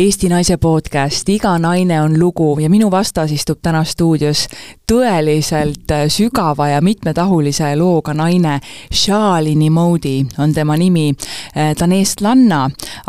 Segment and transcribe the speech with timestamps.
[0.00, 4.46] Eesti Naise podcast Iga naine on lugu ja minu vastas istub täna stuudios
[4.88, 8.56] tõeliselt äh, sügava ja mitmetahulise looga naine.
[8.88, 11.10] Shalini Moodi on tema nimi.
[11.52, 12.62] Äh, ta on eestlanna,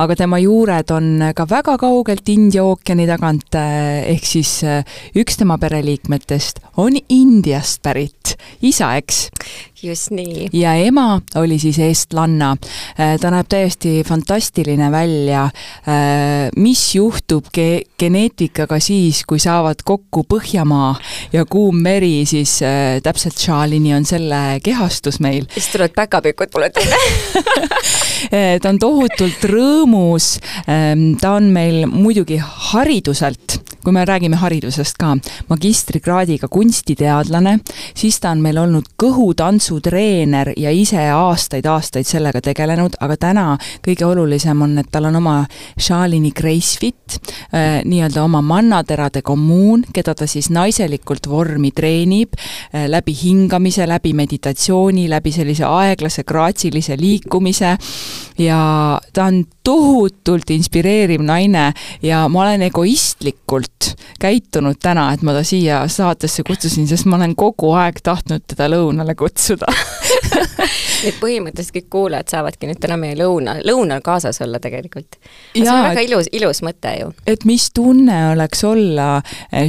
[0.04, 4.60] aga tema juured on ka väga kaugelt India ookeani tagant, äh, ehk siis
[5.16, 8.21] üks tema pereliikmetest on Indiast pärit,
[8.62, 9.30] isa, eks?
[9.84, 10.50] just nii.
[10.54, 12.56] ja ema oli siis eestlanna.
[13.22, 15.50] ta näeb täiesti fantastiline välja.
[16.56, 20.94] mis juhtub ge-, geneetikaga siis, kui saavad kokku Põhjamaa
[21.34, 25.48] ja Kuum meri, siis äh, täpselt Shalini on selle kehastus meil.
[25.54, 30.36] siis tulevad päkapikud, mulle äh, ta on tohutult rõõmus,
[30.70, 35.16] ähm, ta on meil muidugi hariduselt kui me räägime haridusest ka,
[35.50, 37.56] magistrikraadiga kunstiteadlane,
[37.98, 43.46] siis ta on meil olnud kõhutantsutreener ja ise aastaid-aastaid sellega tegelenud, aga täna
[43.86, 45.36] kõige olulisem on, et tal on oma
[45.80, 47.18] Shalini Gracefit
[47.54, 54.14] äh,, nii-öelda oma mannaterade kommuun, keda ta siis naiselikult vormi treenib äh, läbi hingamise, läbi
[54.18, 57.76] meditatsiooni, läbi sellise aeglase graatsilise liikumise.
[58.42, 58.62] Ja
[59.14, 65.84] ta on tohutult inspireeriv naine ja ma olen egoistlikult käitunud täna, et ma ta siia
[65.88, 69.70] saatesse kutsusin, sest ma olen kogu aeg tahtnud teda lõunale kutsuda
[71.08, 75.18] et põhimõtteliselt kõik kuulajad saavadki nüüd täna meie lõuna, lõunal kaasas olla tegelikult.
[75.54, 77.12] see on väga ilus, ilus mõte ju.
[77.28, 79.10] et mis tunne oleks olla
[79.52, 79.68] eh,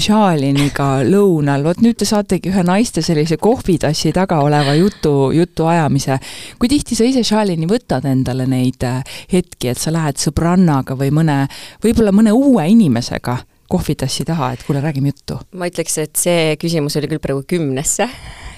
[1.12, 6.18] lõunal, vot nüüd te saategi ühe naiste sellise kohvitassi taga oleva jutu, jutuajamise.
[6.58, 11.10] kui tihti sa ise, Šalini, võtad endale neid eh, hetki, et sa lähed sõbrannaga või
[11.14, 11.44] mõne,
[11.82, 13.40] võib-olla mõne uue inimesega
[13.72, 15.38] kohvitassi taha, et kuule, räägime juttu?
[15.56, 18.08] ma ütleks, et see küsimus oli küll praegu kümnesse,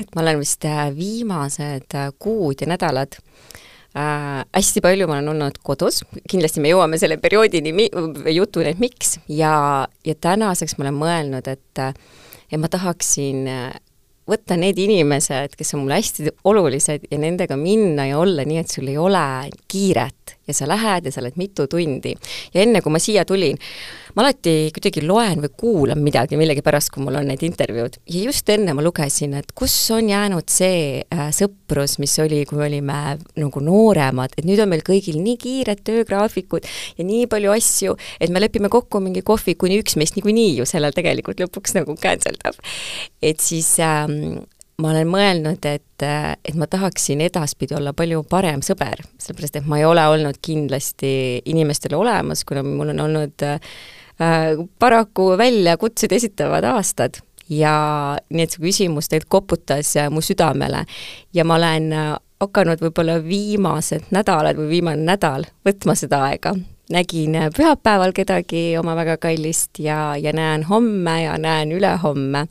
[0.02, 5.32] et ma olen vist äh, viimased äh, kuud ja nädalad äh, hästi palju ma olen
[5.36, 7.88] olnud kodus, kindlasti me jõuame selle perioodini,
[8.34, 9.54] jutuni, et miks, ja,
[10.04, 13.46] ja tänaseks ma olen mõelnud, et ja ma tahaksin
[14.28, 18.72] võtta need inimesed, kes on mulle hästi olulised ja nendega minna ja olla nii, et
[18.72, 19.26] sul ei ole
[19.70, 22.14] kiiret ja sa lähed ja sa oled mitu tundi.
[22.54, 23.58] ja enne, kui ma siia tulin,
[24.14, 27.98] ma alati kuidagi loen või kuulan midagi millegipärast, kui mul on need intervjuud.
[28.10, 32.60] ja just enne ma lugesin, et kus on jäänud see äh, sõprus, mis oli, kui
[32.60, 33.00] me olime
[33.40, 36.68] nagu nooremad, et nüüd on meil kõigil nii kiired töögraafikud
[36.98, 40.68] ja nii palju asju, et me lepime kokku mingi kohvi, kuni üks meist niikuinii ju
[40.68, 42.58] sellel tegelikult lõpuks nagu cancel dab.
[43.22, 44.44] et siis ähm,
[44.82, 49.78] ma olen mõelnud, et, et ma tahaksin edaspidi olla palju parem sõber, sellepärast et ma
[49.78, 53.60] ei ole olnud kindlasti inimestele olemas, kuna mul on olnud äh,
[54.78, 57.20] paraku väljakutsed esitavad aastad
[57.50, 57.74] ja
[58.30, 60.84] nii et see küsimus tegelikult koputas mu südamele
[61.34, 61.90] ja ma olen
[62.44, 66.54] hakanud võib-olla viimased nädalad või viimane nädal võtma seda aega.
[66.92, 72.46] Nägin pühapäeval kedagi oma väga kallist ja, ja näen homme ja näen ülehomme.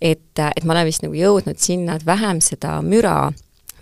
[0.00, 3.30] et, et ma olen vist nagu jõudnud sinna, et vähem seda müra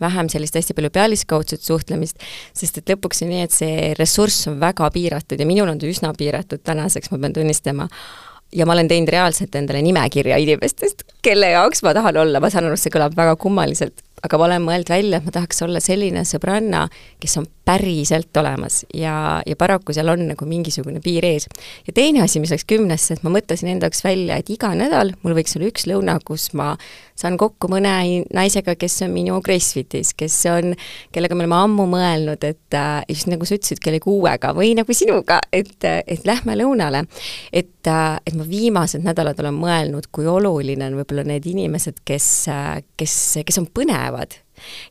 [0.00, 2.22] vähem sellist hästi palju pealiskaudset suhtlemist,
[2.54, 5.90] sest et lõpuks on nii, et see ressurss on väga piiratud ja minul on ta
[5.90, 7.88] üsna piiratud tänaseks, ma pean tunnistama,
[8.54, 12.68] ja ma olen teinud reaalselt endale nimekirja inimestest, kelle jaoks ma tahan olla, ma saan
[12.68, 16.24] aru, see kõlab väga kummaliselt, aga ma olen mõelnud välja, et ma tahaks olla selline
[16.28, 16.86] sõbranna,
[17.22, 21.48] kes on päriselt olemas ja, ja paraku seal on nagu mingisugune piir ees.
[21.86, 25.12] ja teine asi, mis läks kümnesse, et ma mõtlesin enda jaoks välja, et iga nädal
[25.22, 26.70] mul võiks olla üks lõuna, kus ma
[27.18, 27.92] saan kokku mõne
[28.34, 30.72] naisega, kes on minu Gracefitis, kes on,
[31.12, 34.94] kellega me oleme ammu mõelnud, et äh, just nagu sa ütlesid, kellegi uuega või nagu
[34.96, 37.04] sinuga, et, et lähme lõunale.
[37.52, 42.28] et, äh, et ma viimased nädalad olen mõelnud, kui oluline on võib-olla need inimesed, kes,
[42.54, 44.07] äh, kes, kes on põnevad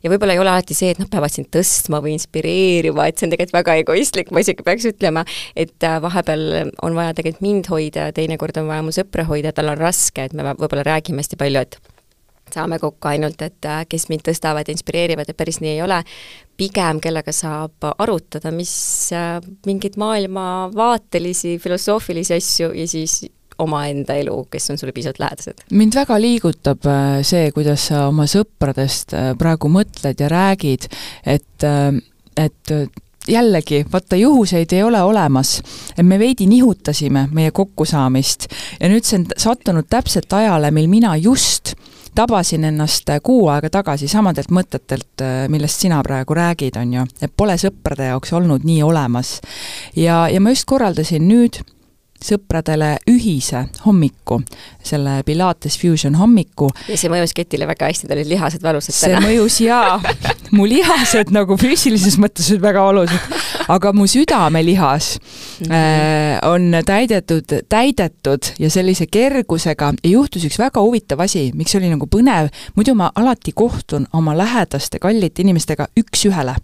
[0.02, 3.28] ja võib-olla ei ole alati see, et nad peavad sind tõstma või inspireerima, et see
[3.28, 5.24] on tegelikult väga egoistlik, ma isegi peaks ütlema,
[5.58, 9.72] et äh, vahepeal on vaja tegelikult mind hoida, teinekord on vaja mu sõpra hoida, tal
[9.74, 11.80] on raske, et me võib-olla räägime hästi palju, et
[12.54, 16.00] saame kokku ainult, et äh, kes mind tõstavad ja inspireerivad, et päris nii ei ole,
[16.58, 18.72] pigem kellega saab arutada, mis
[19.16, 19.36] äh,
[19.68, 23.20] mingeid maailmavaatelisi, filosoofilisi asju ja siis
[23.58, 25.64] omaenda elu, kes on sulle piisavalt lähedased?
[25.70, 30.88] mind väga liigutab äh, see, kuidas sa oma sõpradest äh, praegu mõtled ja räägid,
[31.26, 31.90] et, äh,
[32.38, 32.74] et
[33.28, 35.58] jällegi, vaata juhuseid ei ole olemas.
[36.02, 38.48] me veidi nihutasime meie kokkusaamist
[38.80, 41.74] ja nüüd see on sattunud täpselt ajale, mil mina just
[42.14, 47.54] tabasin ennast kuu aega tagasi samadelt mõtetelt, millest sina praegu räägid, on ju, et pole
[47.60, 49.40] sõprade jaoks olnud nii olemas.
[49.96, 51.60] ja, ja ma just korraldasin nüüd
[52.24, 54.40] sõpradele ühise hommiku,
[54.84, 56.70] selle Pilates Fusion hommiku.
[56.88, 59.22] ja see mõjus Ketile väga hästi, tal olid lihased valusad see täna.
[59.26, 59.98] mõjus jaa,
[60.56, 63.36] mu lihased nagu füüsilises mõttes olid väga olulised,
[63.68, 66.48] aga mu südamelihas mm -hmm.
[66.48, 72.06] on täidetud, täidetud ja sellise kergusega ja juhtus üks väga huvitav asi, miks oli nagu
[72.06, 76.56] põnev, muidu ma alati kohtun oma lähedaste kallite inimestega üks-ühele.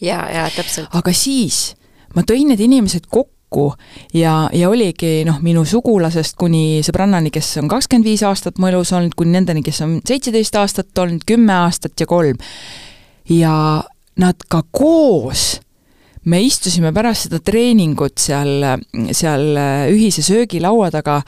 [0.00, 0.88] jaa, jaa, täpselt.
[0.92, 1.74] aga siis
[2.14, 3.74] ma tõin need inimesed kokku, kokku
[4.14, 8.92] ja, ja oligi noh, minu sugulasest kuni sõbrannani, kes on kakskümmend viis aastat mu elus
[8.96, 12.38] olnud, kuni nendeni, kes on seitseteist aastat olnud, kümme aastat ja kolm.
[13.28, 13.82] ja
[14.20, 15.60] nad ka koos
[16.24, 18.62] me istusime pärast seda treeningut seal,
[19.12, 19.58] seal
[19.90, 21.20] ühise söögilaua taga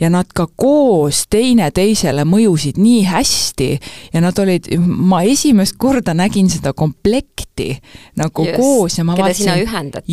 [0.00, 3.70] ja nad ka koos teineteisele mõjusid nii hästi
[4.12, 7.72] ja nad olid, ma esimest korda nägin seda komplekti
[8.18, 9.66] nagu yes, koos ja ma vaatasin,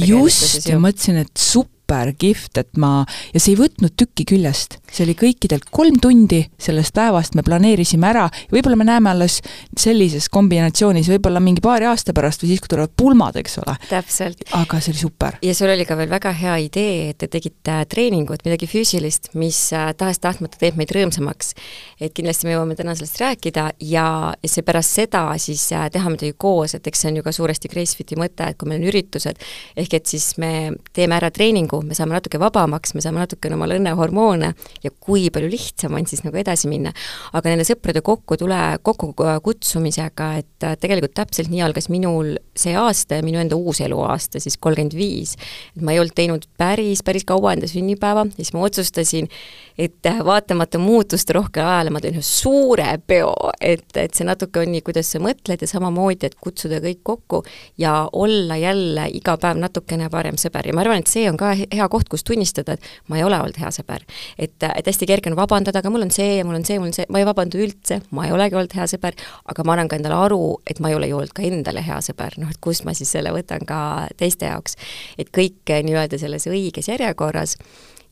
[0.05, 4.79] just, ja mõtlesin, et super super kihvt, et ma, ja see ei võtnud tükki küljest.
[4.89, 9.41] see oli kõikidelt kolm tundi sellest päevast, me planeerisime ära ja võib-olla me näeme alles
[9.77, 13.75] sellises kombinatsioonis võib-olla mingi paari aasta pärast või siis, kui tulevad pulmad, eks ole.
[13.89, 14.41] täpselt.
[14.57, 15.37] aga see oli super.
[15.45, 19.59] ja sul oli ka veel väga hea idee, et te tegite treeningut, midagi füüsilist, mis
[19.75, 21.53] äh, tahes-tahtmata teeb meid rõõmsamaks.
[21.99, 24.07] et kindlasti me jõuame täna sellest rääkida ja,
[24.41, 27.35] ja see pärast seda siis äh, teha midagi koos, et eks see on ju ka
[27.35, 29.43] suuresti Gracefiti mõte, et kui meil on üritused,
[29.77, 33.55] ehk et siis me teeme ära treeningu, nagu me saame natuke vabamaks, me saame natukene
[33.57, 34.51] omale õnnehormoone
[34.83, 36.93] ja kui palju lihtsam on siis nagu edasi minna.
[37.33, 43.19] aga nende sõprade kokku tule, kokkukutsumisega, et äh, tegelikult täpselt nii algas minul see aasta
[43.19, 45.35] ja minu enda uus eluaasta, siis kolmkümmend viis.
[45.75, 49.29] et ma ei olnud teinud päris, päris kaua enda sünnipäeva, siis ma otsustasin,
[49.77, 54.63] et äh, vaatamata muutuste rohkele ajale ma teen ühe suure peo, et, et see natuke
[54.63, 57.43] on nii, kuidas sa mõtled ja samamoodi, et kutsuda kõik kokku
[57.81, 61.53] ja olla jälle iga päev natukene parem sõber ja ma arvan, et see on ka
[61.71, 64.05] hea koht, kus tunnistada, et ma ei ole olnud hea sõber.
[64.37, 66.91] et, et hästi kerge on vabandada, aga mul on see ja mul on see, mul
[66.91, 69.17] on see, ma ei vabanda üldse, ma ei olegi olnud hea sõber,
[69.51, 71.99] aga ma annan ka endale aru, et ma ei ole ju olnud ka endale hea
[72.05, 73.79] sõber, noh et kust ma siis selle võtan ka
[74.17, 74.77] teiste jaoks.
[75.17, 77.57] et kõik nii-öelda selles õiges järjekorras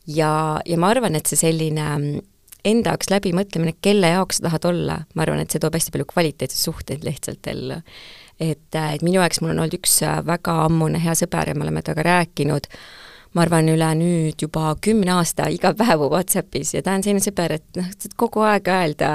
[0.06, 2.26] ja, ja ma arvan, et see selline mm,
[2.64, 6.08] enda jaoks läbimõtlemine, kelle jaoks sa tahad olla, ma arvan, et see toob hästi palju
[6.12, 7.80] kvaliteetseid suhteid lihtsalt ellu.
[8.40, 11.84] et, et minu jaoks mul on olnud üks väga ammune hea sõber ja me oleme
[11.86, 12.78] temaga rääkinud äh,
[13.34, 17.56] ma arvan, üle nüüd juba kümne aasta iga päev Whatsappis ja ta on selline sõber,
[17.58, 17.90] et noh,
[18.20, 19.10] kogu aeg öelda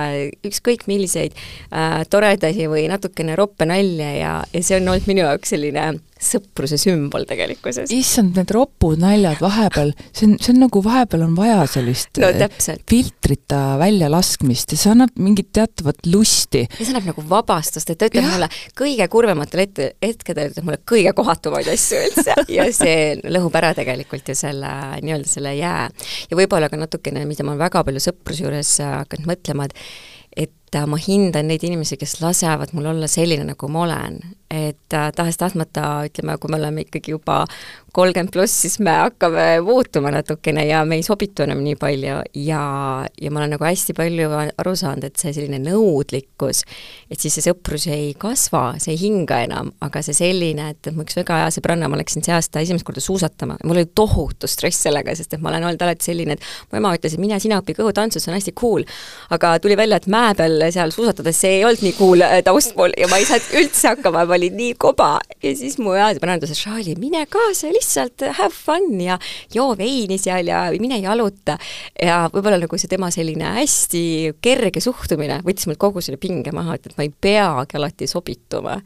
[0.46, 1.38] ükskõik milliseid
[1.72, 5.88] äh, toredasid või natukene roppe nalja ja, ja see on olnud minu jaoks selline
[6.20, 7.92] sõpruse sümbol tegelikkuses.
[7.96, 12.32] issand, need ropud naljad vahepeal, see on, see on nagu vahepeal on vaja sellist no,
[12.36, 12.84] täpselt.
[12.92, 16.66] filtrita väljalaskmist ja see annab mingit teatavat lusti.
[16.68, 20.84] ja see annab nagu vabastust, et ta ütleb mulle kõige kurvematel ette, hetkedel ütleb mulle
[20.94, 25.90] kõige kohatumaid asju üldse ja see lõhub ära tegelikult ju selle nii-öelda selle jää.
[26.30, 29.78] ja võib-olla ka natukene, mida ma olen väga palju sõpruse juures hakanud mõtlema, et
[30.38, 30.52] et
[30.88, 34.20] ma hindan neid inimesi, kes lasevad mul olla selline, nagu ma olen,
[34.50, 37.44] et äh, tahes-tahtmata, ütleme, kui me oleme ikkagi juba
[37.94, 42.20] kolmkümmend pluss, siis me hakkame muutuma natukene ja me ei sobitu enam nii palju.
[42.38, 42.62] Ja,
[43.22, 46.64] ja ma olen nagu hästi palju aru saanud, et see selline nõudlikkus,
[47.10, 51.06] et siis see sõprus ei kasva, see ei hinga enam, aga see selline, et mu
[51.06, 54.86] üks väga hea sõbranna, ma läksin see aasta esimest korda suusatama, mul oli tohutu stress
[54.86, 57.62] sellega, sest et ma olen olnud alati selline, et mu ema ütles, et mine sina
[57.62, 58.86] õpi kõhutantsu, see on hästi cool.
[59.34, 62.76] aga tuli välja, et mäe peal seal suusatades see ei olnud nii cool äh, taust
[62.78, 65.10] mul ja ma ei saanud üldse hakkama, ma olin nii koba
[65.44, 69.20] ja siis mu hea sõbranna ütles, Charlie, mine kaasa lihtsalt, have fun ja
[69.56, 71.58] joo veini seal ja mine jaluta.
[72.02, 74.04] ja võib-olla nagu see tema selline hästi
[74.44, 78.80] kerge suhtumine võttis mul kogu selle pinge maha, et, et ma ei peagi alati sobituma.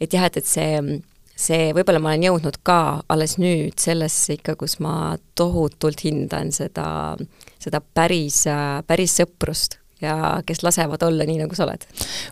[0.00, 1.00] et jah, et, et see
[1.42, 2.78] see, võib-olla ma olen jõudnud ka
[3.12, 7.16] alles nüüd sellesse ikka, kus ma tohutult hindan seda,
[7.62, 8.44] seda päris,
[8.86, 11.86] päris sõprust ja kes lasevad olla nii, nagu sa oled.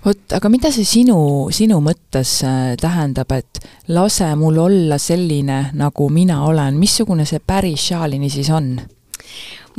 [0.05, 1.19] vot, aga mida see sinu,
[1.55, 7.89] sinu mõttes äh, tähendab, et lase mul olla selline, nagu mina olen, missugune see päris
[7.91, 8.75] Shalini siis on?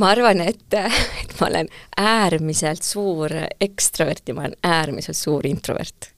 [0.00, 0.64] ma arvan, et,
[1.22, 1.68] et ma olen
[2.00, 6.12] äärmiselt suur ekstrovert ja ma olen äärmiselt suur introvert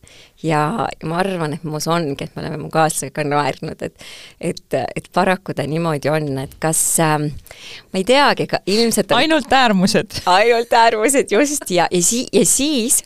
[0.45, 4.07] ja, ma arvan, et mus ongi, et me oleme mu kaaslasega ka naernud, et
[4.41, 9.53] et, et paraku ta niimoodi on, et kas äh, ma ei teagi, ilmselt on, ainult
[9.53, 10.21] äärmused.
[10.31, 13.03] ainult äärmused, just, ja, ja si-, ja siis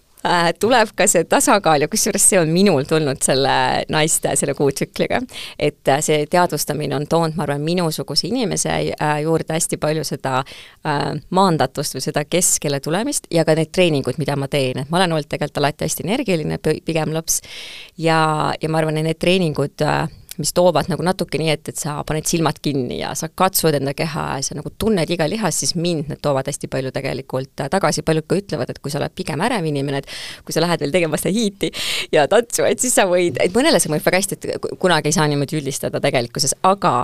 [0.60, 3.54] tuleb ka see tasakaal ja kusjuures see on minul tulnud selle
[3.92, 5.20] naiste selle kuutsükliga.
[5.58, 10.42] et äh, see teadvustamine on toonud, ma arvan, minusuguse inimese äh, juurde hästi palju seda
[11.30, 15.12] maandatust või seda keskele tulemist ja ka need treeningud, mida ma teen, et ma olen
[15.16, 17.40] olnud tegelikult alati hästi energiline pigem laps
[17.96, 19.86] ja, ja ma arvan, et need treeningud
[20.38, 23.94] mis toovad nagu natuke nii, et, et sa paned silmad kinni ja sa katsud enda
[23.96, 28.04] keha ja sa nagu tunned iga lihast, siis mind need toovad hästi palju tegelikult tagasi,
[28.06, 30.94] paljud ka ütlevad, et kui sa oled pigem ärev inimene, et kui sa lähed veel
[30.94, 31.72] tegema seda hiiti
[32.14, 35.16] ja tantsu, et siis sa võid, et mõnele see mõjub väga hästi, et kunagi ei
[35.16, 36.94] saa niimoodi üldistada tegelikkuses, aga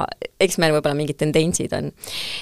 [0.43, 1.91] eks meil võib-olla mingid tendentsid on.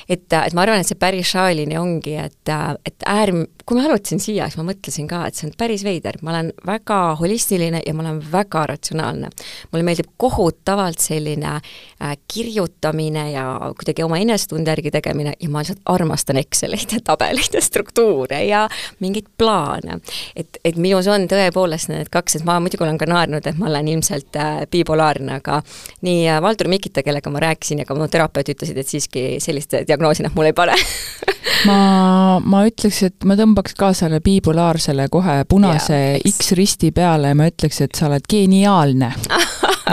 [0.08, 2.54] et, et ma arvan, et see päris šaalini ongi, et,
[2.88, 6.18] et äärm-, kui ma arvutasin siia, siis ma mõtlesin ka, et see on päris veider,
[6.22, 9.30] ma olen väga holistiline ja ma olen väga ratsionaalne.
[9.72, 13.44] mulle meeldib kohutavalt selline äh, kirjutamine ja
[13.78, 18.68] kuidagi oma enesetunde järgi tegemine ja ma lihtsalt armastan Excelit ja tabeleid ja struktuure ja
[19.00, 20.00] mingeid plaane.
[20.36, 23.68] et, et minus on tõepoolest need kaks, et ma muidugi olen ka naernud, et ma
[23.70, 25.62] olen ilmselt äh, bipolaarne, aga
[26.02, 29.76] nii äh, Valdur Mikita, kellega ma rääkisin ja ka mu terapeut ütlesid, et siiski sellist
[29.88, 30.76] diagnoosi nad mulle ei pane
[31.68, 37.38] ma, ma ütleks, et ma tõmbaks ka selle bipolaarsele kohe punase yeah, X-risti peale ja
[37.38, 39.12] ma ütleks, et sa oled geniaalne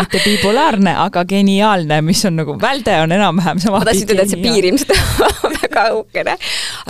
[0.04, 3.82] mitte bipolaarne, aga geniaalne, mis on nagu, välde on enam-vähem sama.
[3.82, 4.96] ma tahtsin ütelda, et see piir ilmselt
[5.70, 6.36] õhukene.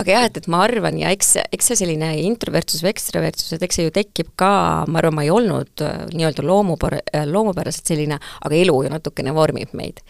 [0.00, 3.64] aga jah, et, et ma arvan ja eks, eks see selline introvertsus või ekstravertsus, et
[3.66, 4.52] eks see ju tekib ka,
[4.90, 9.34] ma arvan, ma ei olnud äh, nii-öelda loomupär-, äh, loomupäraselt selline, aga elu ju natukene
[9.36, 10.00] vormib meid.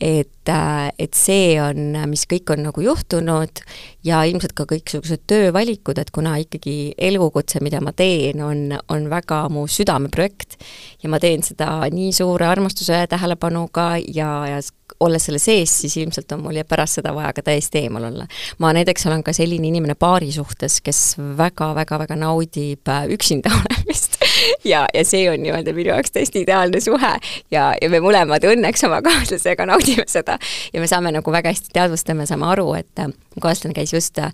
[0.00, 3.62] et, äh, et see on, mis kõik on nagu juhtunud
[4.06, 9.44] ja ilmselt ka kõiksugused töövalikud, et kuna ikkagi elukutse, mida ma teen, on, on väga
[9.52, 10.58] mu südameprojekt
[11.02, 14.60] ja ma teen seda nii suure armastuse ja tähelepanuga ja, ja
[15.00, 18.26] olles selle sees, siis ilmselt on mul pärast seda vaja ka täiesti eemal olla.
[18.58, 24.18] ma näiteks olen ka selline inimene paari suhtes, kes väga-väga-väga naudib äh, üksinda olemist.
[24.64, 27.14] Ja, ja see on nii-öelda minu jaoks täiesti ideaalne suhe.
[27.50, 30.38] Ja, ja me mõlemad õnneks oma kaaslasega naudime seda.
[30.72, 34.18] Ja me saame nagu väga hästi teadvustama, saame aru, et äh, mu kaaslane käis just
[34.18, 34.32] äh,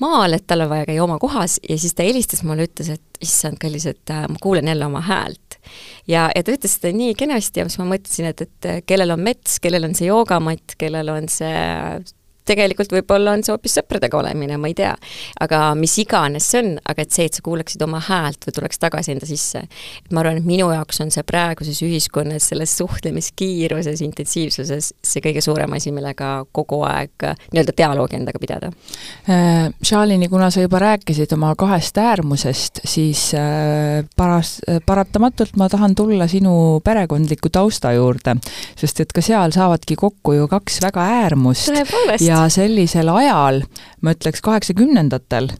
[0.00, 3.24] maal, et tal on vaja käia oma kohas ja siis ta helistas mulle, ütles, et
[3.24, 5.58] issand, kallis, et äh, ma kuulen jälle oma häält.
[6.08, 9.22] ja, ja ta ütles seda nii kenasti ja siis ma mõtlesin, et, et kellel on
[9.24, 11.52] mets, kellel on see joogamatt, kellel on see
[12.48, 14.94] tegelikult võib-olla on see hoopis sõpradega olemine, ma ei tea.
[15.40, 18.80] aga mis iganes see on, aga et see, et sa kuuleksid oma häält või tuleks
[18.82, 19.62] tagasi enda sisse.
[20.04, 25.42] et ma arvan, et minu jaoks on see praeguses ühiskonnas, selles suhtlemiskiiruses, intensiivsuses see kõige
[25.44, 28.72] suurem asi, millega kogu aeg nii-öelda dialoogi endaga pidada
[29.28, 29.70] äh,.
[29.84, 36.26] Shalini, kuna sa juba rääkisid oma kahest äärmusest, siis äh, paras, paratamatult ma tahan tulla
[36.30, 38.36] sinu perekondliku tausta juurde,
[38.78, 41.72] sest et ka seal saavadki kokku ju kaks väga äärmust.
[42.20, 43.64] ja ja sellisel ajal,
[44.04, 45.50] ma ütleks kaheksakümnendatel,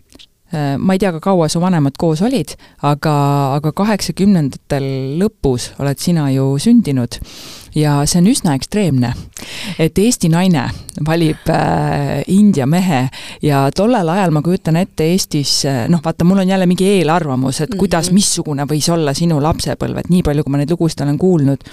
[0.54, 2.54] äh, ma ei tea ka kaua su vanemad koos olid,
[2.86, 3.14] aga,
[3.58, 4.86] aga kaheksakümnendatel
[5.20, 7.20] lõpus oled sina ju sündinud.
[7.70, 9.12] Ja see on üsna ekstreemne,
[9.78, 10.64] et Eesti naine
[11.06, 13.04] valib äh, India mehe
[13.46, 17.62] ja tollel ajal ma kujutan ette Eestis, äh, noh, vaata, mul on jälle mingi eelarvamus,
[17.62, 18.18] et kuidas, mhm.
[18.18, 21.66] missugune võis olla sinu lapsepõlv, et nii palju, kui ma neid lugusid olen kuulnud,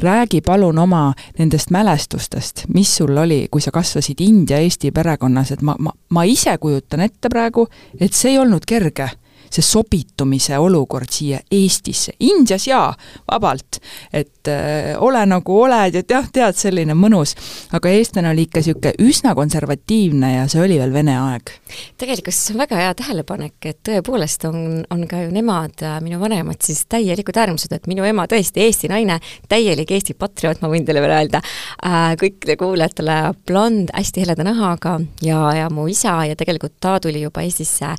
[0.00, 5.76] räägi palun oma nendest mälestustest, mis sul oli, kui sa kasvasid India-Eesti perekonnas, et ma,
[5.78, 7.66] ma, ma ise kujutan ette praegu,
[8.00, 9.10] et see ei olnud kerge
[9.50, 12.90] see sobitumise olukord siia Eestisse, Indias jaa,
[13.30, 13.80] vabalt,
[14.12, 17.34] et äh, ole nagu oled ja jah, tead, selline mõnus,
[17.76, 21.52] aga eestlane oli ikka niisugune üsna konservatiivne ja see oli veel Vene aeg.
[22.00, 24.58] tegelikult see on väga hea tähelepanek, et tõepoolest on,
[24.90, 29.18] on ka ju nemad, minu vanemad siis täielikud äärmused, et minu ema tõesti Eesti naine,
[29.48, 31.42] täielik Eesti patrioot, ma võin teile veel öelda.
[31.86, 37.22] Äh,, kõikidele kuulajatele blond, hästi heleda nahaga ja, ja mu isa ja tegelikult ta tuli
[37.22, 37.94] juba Eestisse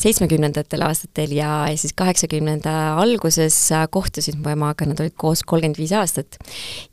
[0.00, 3.58] seitsmekümnendatel aastatel, aastatel ja, siis kaheksakümnenda alguses
[3.94, 6.38] kohtusid mu emaga, nad olid koos kolmkümmend viis aastat.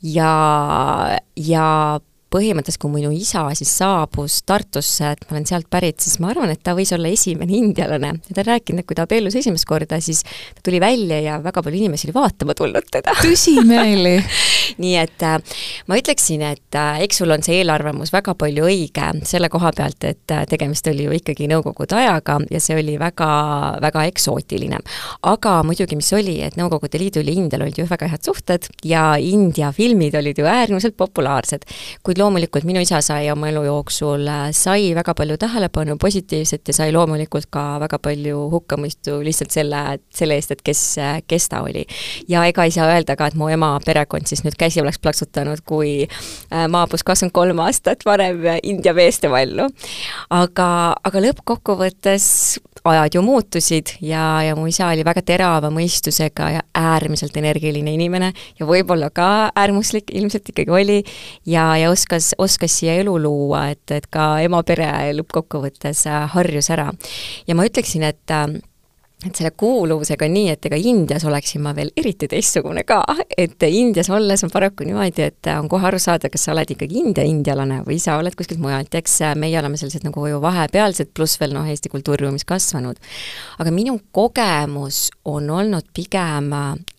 [0.02, 0.32] ja,
[1.38, 1.68] ja
[2.32, 6.52] põhimõtteliselt, kui minu isa siis saabus Tartusse, et ma olen sealt pärit, siis ma arvan,
[6.54, 8.14] et ta võis olla esimene indialane.
[8.28, 11.40] ja ta on rääkinud, et kui ta abiellus esimest korda, siis ta tuli välja ja
[11.44, 13.16] väga palju inimesi oli vaatama tulnud teda.
[13.22, 14.18] tõsimeeli
[14.82, 15.38] nii et äh,
[15.90, 20.04] ma ütleksin, et äh, eks sul on see eelarvamus väga palju õige selle koha pealt,
[20.08, 23.30] et äh, tegemist oli ju ikkagi Nõukogude ajaga ja see oli väga,
[23.84, 24.80] väga eksootiline.
[25.28, 29.04] aga muidugi, mis oli, et Nõukogude Liidul ja Indial olid ju väga head suhted ja
[29.18, 31.66] India filmid olid ju äärmiselt populaarsed.
[32.04, 36.94] kuid loomulikult minu isa sai oma elu jooksul, sai väga palju tähelepanu positiivset ja sai
[36.94, 39.82] loomulikult ka väga palju hukkamõistu lihtsalt selle,
[40.14, 40.84] selle eest, et kes,
[41.28, 41.86] kes ta oli.
[42.30, 45.64] ja ega ei saa öelda ka, et mu ema perekond siis nüüd käsi oleks plaksutanud,
[45.66, 49.70] kui äh, maabus kakskümmend kolm aastat varem India veestevallu.
[50.30, 50.72] aga,
[51.04, 52.28] aga lõppkokkuvõttes
[52.84, 58.32] ajad ju muutusid ja, ja mu isa oli väga terava mõistusega ja äärmiselt energiline inimene
[58.60, 60.98] ja võib-olla ka äärmuslik ilmselt ikkagi oli
[61.46, 66.72] ja, ja oskas, oskas siia elu luua, et, et ka ema pere lõppkokkuvõttes äh, harjus
[66.74, 66.90] ära.
[67.48, 68.48] ja ma ütleksin, et äh,
[69.22, 73.04] et selle kuuluvusega on nii, et ega Indias oleksin ma veel eriti teistsugune ka,
[73.38, 76.98] et Indias olles on paraku niimoodi, et on kohe aru saada, kas sa oled ikkagi
[77.04, 81.38] India indialane või sa oled kuskilt mujalt, eks meie oleme sellised nagu ju vahepealsed, pluss
[81.42, 82.98] veel noh, Eesti kultuuriruumis kasvanud.
[83.62, 86.50] aga minu kogemus on olnud pigem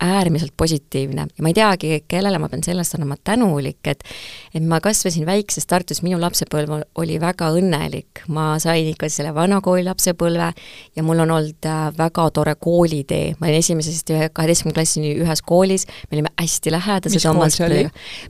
[0.01, 1.27] äärmiselt positiivne.
[1.37, 4.07] Ja ma ei teagi, kellele ma pean sellest olema tänulik, et
[4.55, 9.61] et ma kasvasin väikses Tartus, minu lapsepõlv oli väga õnnelik, ma sain ikka selle vana
[9.65, 10.53] kooli lapsepõlve
[10.97, 15.87] ja mul on olnud väga väga tore koolitee, ma olin esimesest kaheteistkümnenda klassini ühes koolis,
[16.11, 17.17] me olime hästi lähedased.
[17.17, 17.83] mis kool see oli?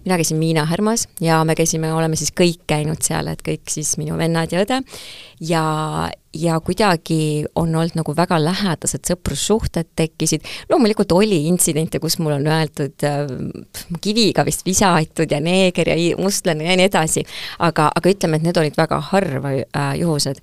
[0.04, 3.96] mina käisin Miina Härmas ja me käisime, oleme siis kõik käinud seal, et kõik siis
[3.98, 4.80] minu vennad ja õde
[5.42, 5.64] ja,
[6.34, 12.46] ja kuidagi on olnud nagu väga lähedased sõprussuhted tekkisid, loomulikult oli intsidente, kus mul on
[12.46, 13.32] öeldud äh,
[14.00, 17.26] kiviga vist visatud ja neeger ja mustlane ja nii edasi,
[17.58, 20.40] aga, aga ütleme, et need olid väga harva äh, juhused.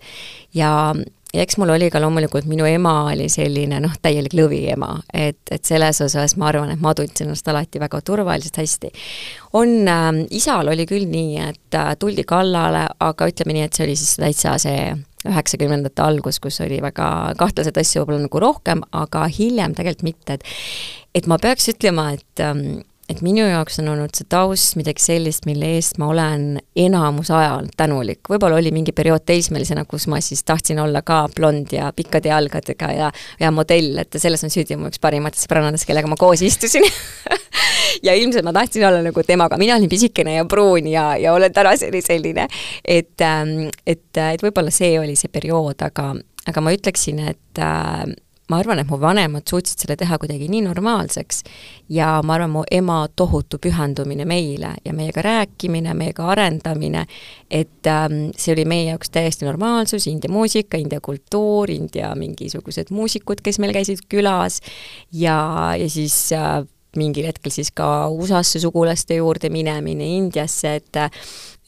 [0.54, 0.94] ja
[1.34, 5.66] ja eks mul oli ka loomulikult, minu ema oli selline noh, täielik lõviema, et, et
[5.66, 8.92] selles osas ma arvan, et ma tundsin ennast alati väga turvaliselt hästi.
[9.54, 13.86] on äh,, isal oli küll nii, et äh, tuldi kallale, aga ütleme nii, et see
[13.86, 14.90] oli siis täitsa see
[15.28, 20.48] üheksakümnendate algus, kus oli väga kahtlaseid asju võib-olla nagu rohkem, aga hiljem tegelikult mitte, et
[21.18, 25.48] et ma peaks ütlema, et ähm, et minu jaoks on olnud see taust midagi sellist,
[25.50, 28.22] mille eest ma olen enamus ajal tänulik.
[28.30, 32.92] võib-olla oli mingi periood teismelisena, kus ma siis tahtsin olla ka blond ja pikkade jalgadega
[32.94, 33.10] ja,
[33.42, 36.86] ja modell, et selles on süüdi mu üks parimatest sõbrannadest, kellega ma koos istusin
[38.08, 41.54] ja ilmselt ma tahtsin olla nagu temaga, mina olin pisikene ja pruun ja, ja olen
[41.54, 42.48] tänaseni selline.
[42.86, 46.14] et, ähm, et, et võib-olla see oli see periood, aga,
[46.48, 48.06] aga ma ütleksin, et äh,
[48.50, 51.44] ma arvan, et mu vanemad suutsid selle teha kuidagi nii normaalseks
[51.94, 57.06] ja ma arvan, mu ema tohutu pühendumine meile ja meiega rääkimine, meiega arendamine,
[57.50, 63.44] et ähm, see oli meie jaoks täiesti normaalsus, India muusika, India kultuur, India mingisugused muusikud,
[63.46, 64.60] kes meil käisid külas
[65.12, 65.38] ja,
[65.78, 66.64] ja siis äh,
[66.98, 70.98] mingil hetkel siis ka USA-sse sugulaste juurde minemine, Indiasse, et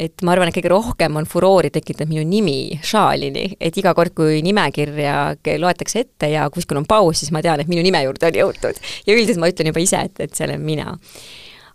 [0.02, 4.16] et ma arvan, et kõige rohkem on furoori tekitanud minu nimi Shalini, et iga kord,
[4.18, 8.32] kui nimekirja loetakse ette ja kuskil on paus, siis ma tean, et minu nime juurde
[8.32, 8.82] on jõutud.
[9.06, 10.98] ja üldiselt ma ütlen juba ise, et, et see olen mina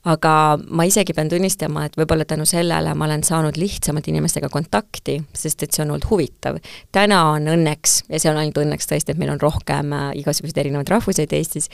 [0.06, 0.33] aga
[0.71, 5.66] ma isegi pean tunnistama, et võib-olla tänu sellele ma olen saanud lihtsamalt inimestega kontakti, sest
[5.66, 6.61] et see on olnud huvitav.
[6.94, 10.62] täna on õnneks, ja see on ainult õnneks tõesti, et meil on rohkem äh, igasuguseid
[10.62, 11.70] erinevaid rahvuseid Eestis,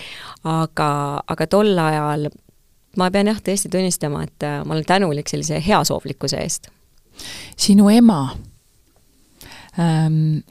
[0.48, 0.88] aga,
[1.28, 2.30] aga tol ajal
[2.96, 6.68] ma pean jah, tõesti tunnistama, et äh, ma olen tänulik sellise heasoovlikkuse eest.
[7.56, 8.36] sinu ema
[9.78, 10.42] ähm,,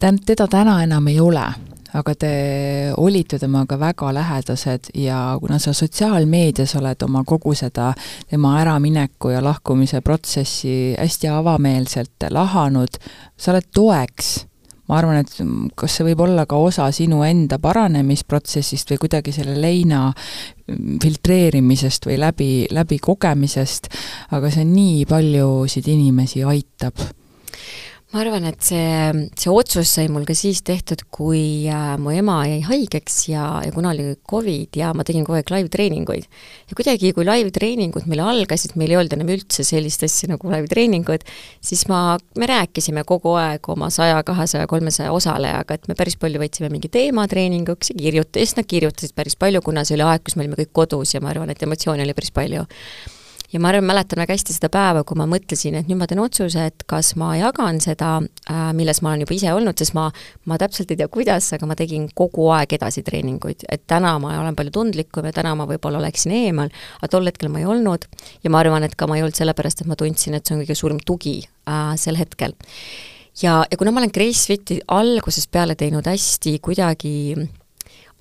[0.00, 1.46] teda täna enam ei ole
[1.94, 2.32] aga te
[2.96, 7.92] olite temaga väga lähedased ja kuna sa sotsiaalmeedias oled oma kogu seda
[8.30, 13.00] tema äramineku ja lahkumise protsessi hästi avameelselt lahanud,
[13.36, 14.30] sa oled toeks
[14.90, 15.36] ma arvan, et
[15.78, 20.08] kas see võib olla ka osa sinu enda paranemisprotsessist või kuidagi selle leina
[20.66, 23.88] filtreerimisest või läbi, läbi kogemisest,
[24.34, 26.98] aga see nii paljusid inimesi aitab
[28.10, 32.40] ma arvan, et see, see otsus sai mul ka siis tehtud, kui äh, mu ema
[32.48, 36.26] jäi haigeks ja, ja kuna oli Covid ja ma tegin kogu aeg live-treeninguid.
[36.26, 41.22] ja kuidagi, kui live-treeningud meil algasid, meil ei olnud enam üldse sellist asja nagu live-treeningud,
[41.62, 46.42] siis ma, me rääkisime kogu aeg oma saja, kahesaja, kolmesaja osalejaga, et me päris palju
[46.42, 50.26] võtsime mingi teema treeninguks ja kirjuta-, siis nad kirjutasid päris palju, kuna see oli aeg,
[50.26, 52.66] kus me olime kõik kodus ja ma arvan, et emotsioone oli päris palju
[53.52, 56.22] ja ma arvan, mäletan väga hästi seda päeva, kui ma mõtlesin, et nüüd ma teen
[56.22, 58.12] otsuse, et kas ma jagan seda,
[58.50, 60.06] äh, milles ma olen juba ise olnud, sest ma,
[60.50, 64.36] ma täpselt ei tea, kuidas, aga ma tegin kogu aeg edasi treeninguid, et täna ma
[64.40, 68.06] olen palju tundlikum ja täna ma võib-olla oleksin eemal, aga tol hetkel ma ei olnud
[68.44, 70.64] ja ma arvan, et ka ma ei olnud sellepärast, et ma tundsin, et see on
[70.64, 72.54] kõige suurem tugi äh, sel hetkel.
[73.42, 77.34] ja, ja kuna ma olen Gracefiti algusest peale teinud hästi kuidagi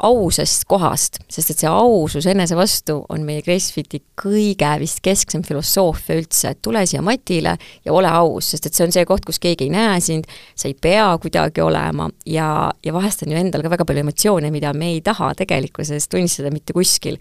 [0.05, 6.19] ausast kohast, sest et see ausus enese vastu on meie Gracefiti kõige vist kesksem filosoofia
[6.19, 9.41] üldse, et tule siia matile ja ole aus, sest et see on see koht, kus
[9.43, 12.49] keegi ei näe sind, sa ei pea kuidagi olema ja,
[12.85, 16.53] ja vahest on ju endal ka väga palju emotsioone, mida me ei taha tegelikkuses tunnistada
[16.53, 17.19] mitte kuskil.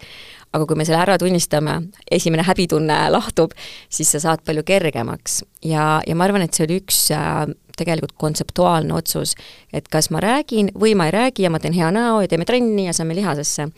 [0.53, 1.75] Aga kui me selle ära tunnistame,
[2.11, 3.53] esimene häbitunne lahtub,
[3.91, 7.43] siis sa saad palju kergemaks ja, ja ma arvan, et see oli üks äh,
[7.79, 9.35] tegelikult kontseptuaalne otsus,
[9.73, 12.47] et kas ma räägin või ma ei räägi ja ma teen hea näo ja teeme
[12.49, 13.69] trenni ja saame lihasesse.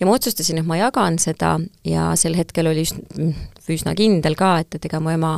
[0.00, 3.32] ja ma otsustasin, et ma jagan seda ja sel hetkel oli üsna,
[3.70, 5.36] üsna kindel ka, et, et ega mu ema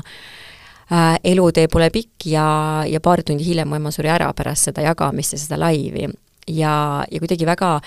[0.93, 2.47] äh, elutee pole pikk ja,
[2.89, 6.11] ja paar tundi hiljem mu ema suri ära pärast seda jagamist ja seda laivi
[6.49, 7.81] ja, ja kuidagi väga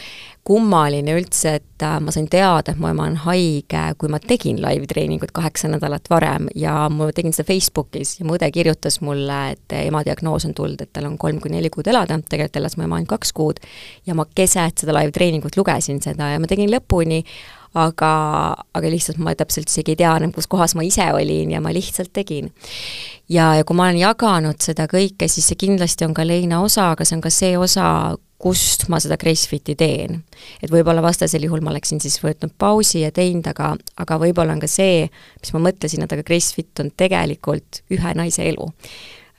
[0.46, 4.60] kummaline üldse, et äh, ma sain teada, et mu ema on haige, kui ma tegin
[4.62, 9.76] live-treeningut kaheksa nädalat varem ja ma tegin seda Facebookis ja mu õde kirjutas mulle, et
[9.80, 12.86] ema diagnoos on tulnud, et tal on kolm kuni neli kuud elada, tegelikult elas mu
[12.86, 13.62] ema ainult kaks kuud,
[14.06, 17.24] ja ma keset seda live-treeningut lugesin seda ja ma tegin lõpuni,
[17.76, 18.12] aga,
[18.78, 21.74] aga lihtsalt ma täpselt isegi ei tea enam, kus kohas ma ise olin ja ma
[21.76, 22.52] lihtsalt tegin.
[23.30, 26.91] ja, ja kui ma olen jaganud seda kõike, siis see kindlasti on ka leina osa,
[26.94, 27.88] aga see on ka see osa,
[28.41, 30.24] kust ma seda Gracefiti teen.
[30.62, 34.63] et võib-olla vastasel juhul ma oleksin siis võtnud pausi ja teinud, aga, aga võib-olla on
[34.63, 35.08] ka see,
[35.41, 38.69] mis ma mõtlesin, et aga Gracefit on tegelikult ühe naise elu.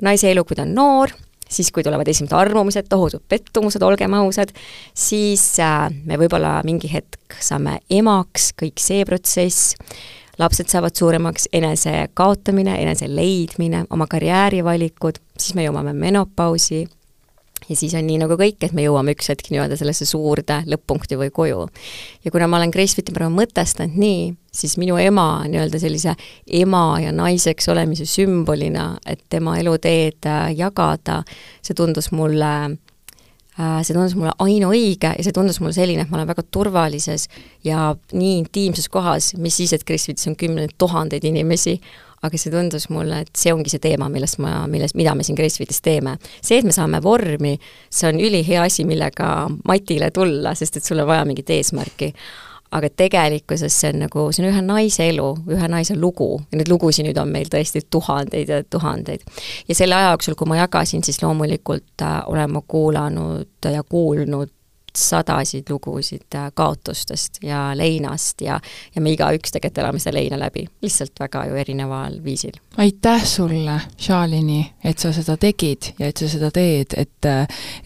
[0.03, 1.13] naise elu, kui ta on noor,
[1.49, 4.53] siis kui tulevad esimesed armumised, tohutud pettumused, olgem ausad,
[4.95, 9.77] siis äh, me võib-olla mingi hetk saame emaks, kõik see protsess,
[10.41, 16.85] lapsed saavad suuremaks, enese kaotamine, enese leidmine, oma karjäärivalikud, siis me jõuame menopausi,
[17.69, 21.19] ja siis on nii nagu kõik, et me jõuame üks hetk nii-öelda sellesse suurde lõpp-punkti
[21.21, 21.67] või koju.
[22.25, 27.13] ja kuna ma olen Gracefiti praegu mõtestanud nii, siis minu ema nii-öelda sellise ema ja
[27.13, 31.23] naiseks olemise sümbolina, et tema eluteed äh, jagada,
[31.63, 32.53] see tundus mulle
[33.59, 37.29] äh, see tundus mulle ainuõige ja see tundus mulle selline, et ma olen väga turvalises
[37.65, 41.81] ja nii intiimses kohas, mis siis, et Gracefit'is on kümneid tuhandeid inimesi,
[42.27, 45.39] aga see tundus mulle, et see ongi see teema, millest ma, milles, mida me siin
[45.39, 46.17] Gracefitis teeme.
[46.41, 47.57] see, et me saame vormi,
[47.91, 49.31] see on ülihea asi, millega
[49.69, 52.13] matile tulla, sest et sul on vaja mingit eesmärki.
[52.77, 56.69] aga tegelikkuses see on nagu, see on ühe naise elu, ühe naise lugu ja neid
[56.69, 59.23] lugusid nüüd on meil tõesti tuhandeid ja tuhandeid.
[59.69, 64.56] ja selle aja jooksul, kui ma jagasin, siis loomulikult äh, olen ma kuulanud ja kuulnud
[64.97, 68.61] sadasid lugusid äh, kaotustest ja leinast ja,
[68.95, 72.59] ja me igaüks tegelikult elame seda leina läbi, lihtsalt väga ju erineval viisil.
[72.77, 77.31] aitäh sulle, Shalini, et sa seda tegid ja et sa seda teed, et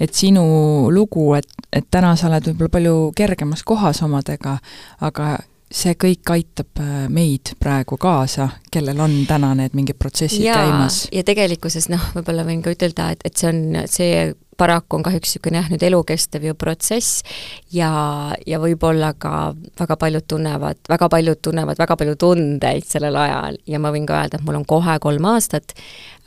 [0.01, 4.59] et sinu lugu, et, et täna sa oled võib-olla palju kergemas kohas omadega,
[5.01, 5.37] aga
[5.70, 11.05] see kõik aitab äh, meid praegu kaasa, kellel on täna need mingid protsessid ja, käimas.
[11.14, 14.11] ja tegelikkuses noh, võib-olla võin ka ütelda, et, et see on, see
[14.61, 17.25] paraku on kahjuks niisugune jah, nüüd elukestev ju protsess
[17.75, 17.90] ja,
[18.46, 23.81] ja võib-olla ka väga paljud tunnevad, väga paljud tunnevad väga palju tundeid sellel ajal ja
[23.83, 25.75] ma võin ka öelda, et mul on kohe kolm aastat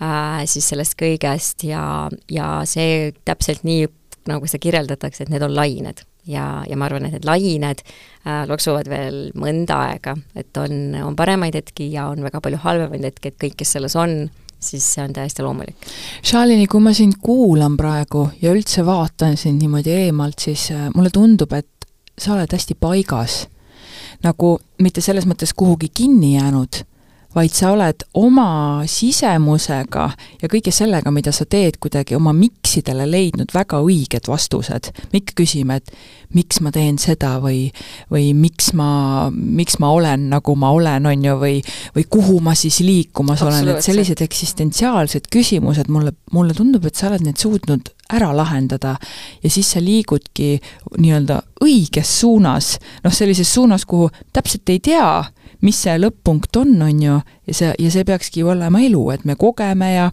[0.01, 1.83] äh, siis sellest kõigest ja,
[2.31, 3.87] ja see täpselt nii,
[4.29, 6.03] nagu seda kirjeldatakse, et need on lained.
[6.23, 11.17] Ja, ja ma arvan, et need lained äh, loksuvad veel mõnda aega, et on, on
[11.19, 14.29] paremaid hetki ja on väga palju halvemaid hetki, et kõik, kes selles on,
[14.63, 15.87] siis see on täiesti loomulik.
[16.23, 21.11] Shalini, kui ma sind kuulan praegu ja üldse vaatan sind niimoodi eemalt, siis äh, mulle
[21.13, 21.69] tundub, et
[22.17, 23.47] sa oled hästi paigas.
[24.23, 26.77] nagu mitte selles mõttes kuhugi kinni jäänud,
[27.35, 30.05] vaid sa oled oma sisemusega
[30.41, 34.91] ja kõige sellega, mida sa teed, kuidagi oma miksidele leidnud väga õiged vastused.
[35.11, 35.91] me ikka küsime, et
[36.33, 37.71] miks ma teen seda või,
[38.11, 41.59] või miks ma, miks ma olen, nagu ma olen, on ju, või
[41.95, 47.09] või kuhu ma siis liikumas olen, et sellised eksistentsiaalsed küsimused mulle, mulle tundub, et sa
[47.09, 48.95] oled need suutnud ära lahendada
[49.43, 50.57] ja siis sa liigudki
[50.97, 55.23] nii-öelda õiges suunas, noh, sellises suunas, kuhu täpselt ei tea,
[55.63, 59.25] mis see lõpp-punkt on, on ju, ja see, ja see peakski ju olema elu, et
[59.25, 60.09] me kogeme ja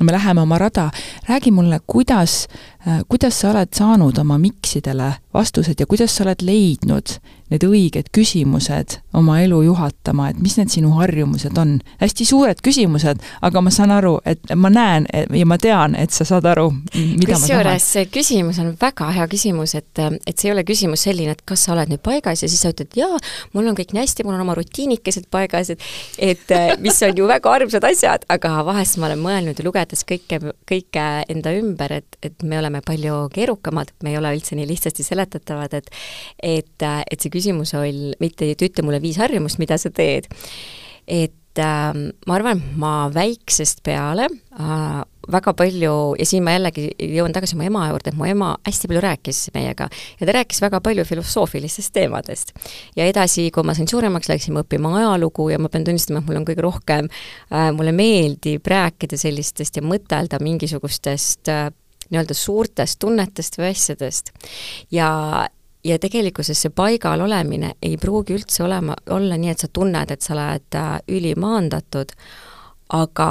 [0.00, 0.90] me läheme oma rada.
[1.28, 2.46] räägi mulle, kuidas,
[3.08, 7.18] kuidas sa oled saanud oma miksidele vastused ja kuidas sa oled leidnud
[7.54, 11.76] need õiged küsimused oma elu juhatama, et mis need sinu harjumused on?
[12.00, 16.26] hästi suured küsimused, aga ma saan aru, et ma näen ja ma tean, et sa
[16.26, 17.80] saad aru, mida ma tahan.
[17.82, 21.66] see küsimus on väga hea küsimus, et, et see ei ole küsimus selline, et kas
[21.66, 23.20] sa oled nüüd paigas ja siis sa ütled, jaa,
[23.54, 25.88] mul on kõik nii hästi, mul on oma rutiinikesed paigas, et
[26.18, 30.40] et mis on ju väga armsad asjad, aga vahest ma olen mõelnud ja lugedes kõike,
[30.68, 35.06] kõike enda ümber, et, et me oleme palju keerukamad, me ei ole üldse nii lihtsasti
[35.06, 35.90] seletatavad, et
[36.42, 40.28] et, et see küsimus oli mitte, et ütle mulle viis harjumust, mida sa teed.
[41.06, 41.92] et äh,
[42.26, 47.56] ma arvan, et ma väiksest peale äh, väga palju ja siin ma jällegi jõuan tagasi
[47.56, 49.88] oma ema juurde, et mu ema hästi palju rääkis meiega
[50.20, 52.54] ja ta rääkis väga palju filosoofilistest teemadest.
[52.96, 56.40] ja edasi, kui ma sain suuremaks, läksime õppima ajalugu ja ma pean tunnistama, et mul
[56.40, 61.68] on kõige rohkem äh,, mulle meeldib rääkida sellistest ja mõtelda mingisugustest äh,
[62.10, 64.32] nii-öelda suurtest tunnetest või asjadest.
[64.92, 65.08] ja,
[65.84, 70.24] ja tegelikkuses see paigal olemine ei pruugi üldse olema, olla nii, et sa tunned, et
[70.24, 72.14] sa oled äh, ülimaandatud,
[72.94, 73.30] aga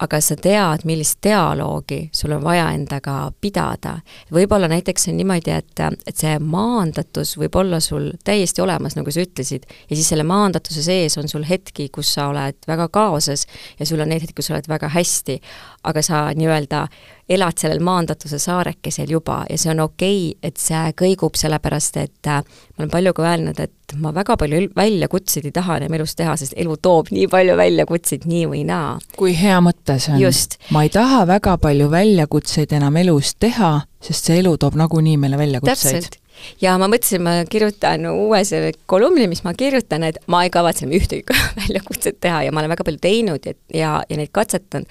[0.00, 3.98] aga sa tead, millist dialoogi sul on vaja endaga pidada.
[4.32, 9.24] võib-olla näiteks on niimoodi, et, et see maandatus võib olla sul täiesti olemas, nagu sa
[9.24, 13.46] ütlesid, ja siis selle maandatuse sees on sul hetki, kus sa oled väga kaoses
[13.78, 15.40] ja sul on neid hetki, kus sa oled väga hästi,
[15.82, 16.86] aga sa nii-öelda
[17.30, 22.28] elad sellel maandatuse saarekesel juba ja see on okei okay,, et see kõigub, sellepärast et
[22.28, 26.16] äh, ma olen palju ka öelnud, et ma väga palju väljakutseid ei taha enam elus
[26.18, 28.98] teha, sest elu toob nii palju väljakutseid nii või naa.
[29.16, 30.40] kui hea mõte see on.
[30.74, 35.38] ma ei taha väga palju väljakutseid enam elus teha, sest see elu toob nagunii meile
[35.40, 36.20] väljakutseid
[36.62, 40.88] ja ma mõtlesin, ma kirjutan uue selle kolumni, mis ma kirjutan, et ma ei kavatse
[40.88, 41.24] ühtegi
[41.60, 44.88] väljakutset teha ja ma olen väga palju teinud ja, ja, ja neid katsetanud,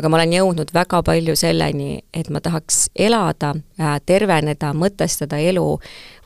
[0.00, 5.66] aga ma olen jõudnud väga palju selleni, et ma tahaks elada äh,, terveneda, mõtestada elu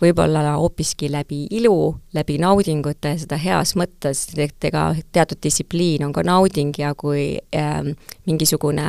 [0.03, 6.25] võib-olla hoopiski läbi ilu, läbi naudingute, seda heas mõttes, et ega teatud distsipliin on ka
[6.27, 7.83] nauding ja kui äh,
[8.29, 8.87] mingisugune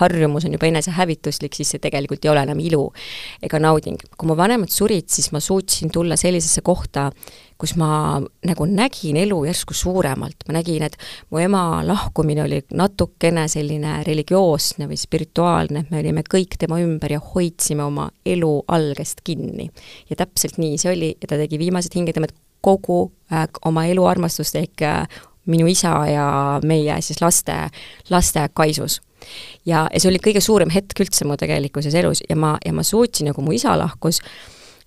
[0.00, 2.86] harjumus on juba enesehävituslik, siis see tegelikult ei ole enam ilu
[3.42, 3.98] ega nauding.
[4.16, 7.10] kui mu vanemad surid, siis ma suutsin tulla sellisesse kohta,
[7.60, 10.96] kus ma nagu nägin elu järsku suuremalt, ma nägin, et
[11.30, 17.20] mu ema lahkumine oli natukene selline religioosne või spirituaalne, me olime kõik tema ümber ja
[17.20, 19.70] hoidsime oma elu algest kinni.
[20.10, 24.82] ja täpselt nii see oli ja ta tegi viimased hingetemed kogu äh, oma eluarmastust ehk
[24.84, 25.20] äh,
[25.50, 26.26] minu isa ja
[26.64, 27.56] meie siis laste,
[28.10, 29.00] laste kaisus
[29.66, 32.84] ja, ja see oli kõige suurem hetk üldse mu tegelikkuses elus ja ma, ja ma
[32.86, 34.20] suutsin, kui mu isa lahkus,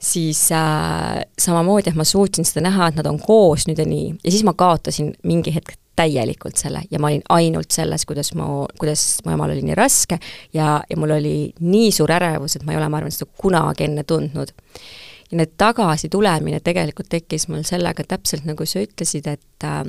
[0.03, 4.09] siis äh, samamoodi, et ma suutsin seda näha, et nad on koos nüüd ja nii,
[4.23, 6.81] ja siis ma kaotasin mingi hetk täielikult selle.
[6.91, 10.17] Ja ma olin ainult selles, kuidas mu, kuidas mu emal oli nii raske.
[10.53, 13.87] Ja, ja mul oli nii suur ärevus, et ma ei ole, ma arvan, seda kunagi
[13.87, 14.53] enne tundnud.
[15.31, 19.81] ja nüüd tagasitulemine tegelikult tekkis mul sellega täpselt, nagu sa ütlesid, et äh,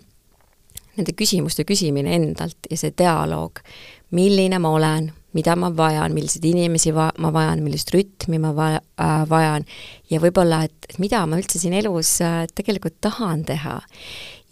[0.97, 3.61] nende küsimuste küsimine endalt ja see dialoog,
[4.15, 8.79] milline ma olen, mida ma vajan, milliseid inimesi va-, ma vajan, millist rütmi ma va-,
[8.79, 9.67] äh, vajan.
[10.13, 13.81] Ja võib-olla, et, mida ma üldse siin elus äh, tegelikult tahan teha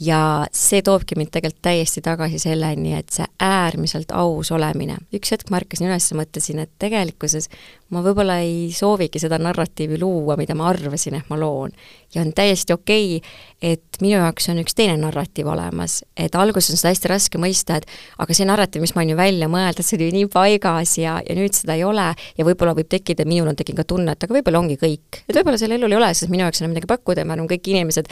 [0.03, 4.97] ja see toobki mind tegelikult täiesti tagasi selleni, et see äärmiselt aus olemine.
[5.15, 7.49] üks hetk ma ärkasin üles ja mõtlesin, et tegelikkuses
[7.93, 11.73] ma võib-olla ei soovigi seda narratiivi luua, mida ma arvasin, et ma loon.
[12.15, 16.73] ja on täiesti okei okay,, et minu jaoks on üks teine narratiiv olemas, et alguses
[16.75, 17.87] on seda hästi raske mõista, et
[18.19, 21.37] aga see narratiiv, mis ma olen ju välja mõelnud, see oli nii paigas ja, ja
[21.39, 24.41] nüüd seda ei ole ja võib-olla võib tekkida, minul on tekkinud ka tunne, et aga
[24.41, 25.23] võib-olla ongi kõik.
[25.29, 27.51] et võib-olla sellel elul ei ole, sest minu jaoks enam midagi pakkuda ja ma arvan,
[27.53, 28.11] kõik inimesed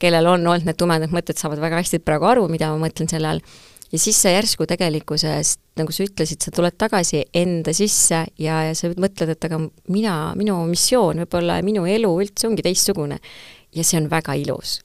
[0.00, 3.34] kellel on olnud need tumedad mõtted, saavad väga hästi praegu aru, mida ma mõtlen selle
[3.34, 3.42] all,
[3.92, 8.76] ja siis sa järsku tegelikkuses, nagu sa ütlesid, sa tuled tagasi enda sisse ja, ja
[8.78, 9.60] sa mõtled, et aga
[9.92, 13.20] mina, minu missioon võib-olla, minu elu üldse ongi teistsugune
[13.74, 14.80] ja see on väga ilus.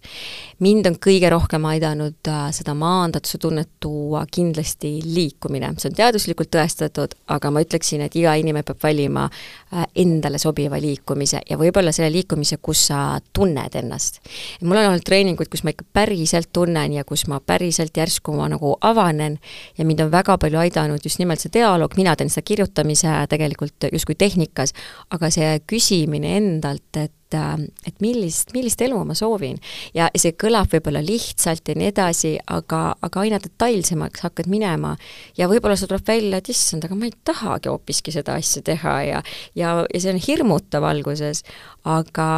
[0.60, 6.50] mind on kõige rohkem aidanud äh, seda maandatuse tunnet tuua kindlasti liikumine, see on teaduslikult
[6.56, 11.92] tõestatud, aga ma ütleksin, et iga inimene peab valima äh, endale sobiva liikumise ja võib-olla
[11.96, 13.02] selle liikumise, kus sa
[13.34, 14.22] tunned ennast.
[14.62, 18.48] mul on olnud treeninguid, kus ma ikka päriselt tunnen ja kus ma päriselt järsku ma
[18.50, 19.38] nagu avanen
[19.78, 23.92] ja mind on väga palju aidanud just nimelt see dialoog, mina teen seda kirjutamise tegelikult
[23.92, 24.74] justkui tehnikas,
[25.12, 29.58] aga see küsimine endalt, et et, äh, et millist, millist elu ma soovin.
[29.94, 34.96] ja see kõlab võib-olla lihtsalt ja nii edasi, aga, aga aina detailsemaks hakkad minema
[35.38, 39.02] ja võib-olla sul tuleb välja, et issand, aga ma ei tahagi hoopiski seda asja teha
[39.04, 39.24] ja
[39.56, 41.44] ja, ja see on hirmutav alguses,
[41.86, 42.30] aga,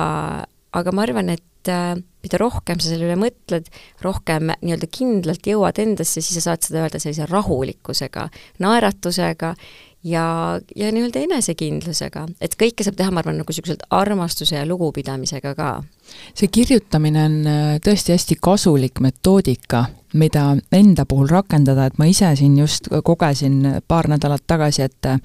[0.74, 3.70] aga ma arvan, et äh, mida rohkem sa selle üle mõtled,
[4.04, 8.28] rohkem nii-öelda kindlalt jõuad endasse, siis sa saad seda öelda sellise rahulikkusega,
[8.64, 9.54] naeratusega
[10.04, 15.56] ja, ja nii-öelda enesekindlusega, et kõike saab teha, ma arvan, nagu niisuguselt armastuse ja lugupidamisega
[15.56, 15.72] ka.
[16.34, 22.32] see kirjutamine on äh, tõesti hästi kasulik metoodika, mida enda puhul rakendada, et ma ise
[22.36, 25.20] siin just kogesin paar nädalat tagasi, et äh,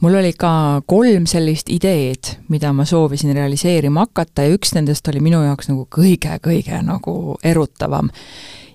[0.00, 4.44] mul oli ka kolm sellist ideed, mida ma soovisin realiseerima hakata.
[4.44, 8.10] Ja üks nendest oli minu jaoks nagu kõige-kõige nagu erutavam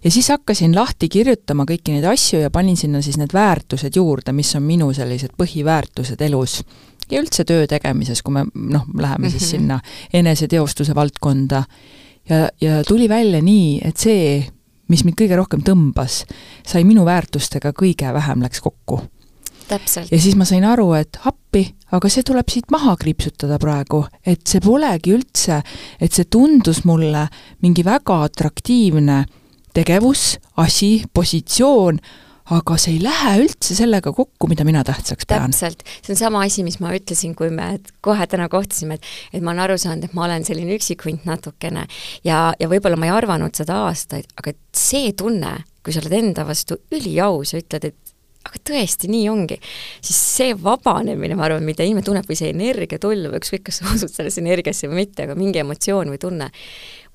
[0.03, 4.33] ja siis hakkasin lahti kirjutama kõiki neid asju ja panin sinna siis need väärtused juurde,
[4.35, 6.63] mis on minu sellised põhiväärtused elus.
[7.11, 9.31] ja üldse töö tegemises, kui me noh, läheme mm -hmm.
[9.31, 9.49] siis mhm.
[9.49, 9.79] sinna
[10.13, 11.63] eneseteostuse valdkonda.
[12.29, 14.45] ja, ja tuli välja nii, et see,
[14.87, 16.25] mis mind kõige rohkem tõmbas,
[16.67, 19.01] sai minu väärtustega kõige vähem läks kokku
[19.69, 20.11] täpselt.
[20.11, 24.41] ja siis ma sain aru, et appi, aga see tuleb siit maha kriipsutada praegu, et
[24.47, 25.61] see polegi üldse,
[25.99, 27.27] et see tundus mulle
[27.61, 29.23] mingi väga atraktiivne
[29.75, 31.99] tegevus, asi, positsioon,
[32.49, 35.53] aga see ei lähe üldse sellega kokku, mida mina tähtsaks pean.
[35.53, 39.43] täpselt, see on sama asi, mis ma ütlesin, kui me kohe täna kohtusime, et et
[39.43, 41.85] ma olen aru saanud, et ma olen selline üksikhunt natukene
[42.25, 46.17] ja, ja võib-olla ma ei arvanud seda aastaid, aga et see tunne, kui sa oled
[46.23, 48.15] enda vastu üliaus ja ütled, et
[48.49, 49.59] aga tõesti, nii ongi,
[50.01, 54.11] siis see vabanemine, ma arvan, mida inimene tunneb või see energiatulv, ükskõik, kas sa usud
[54.13, 56.49] sellesse energiasse või mitte, aga mingi emotsioon või tunne,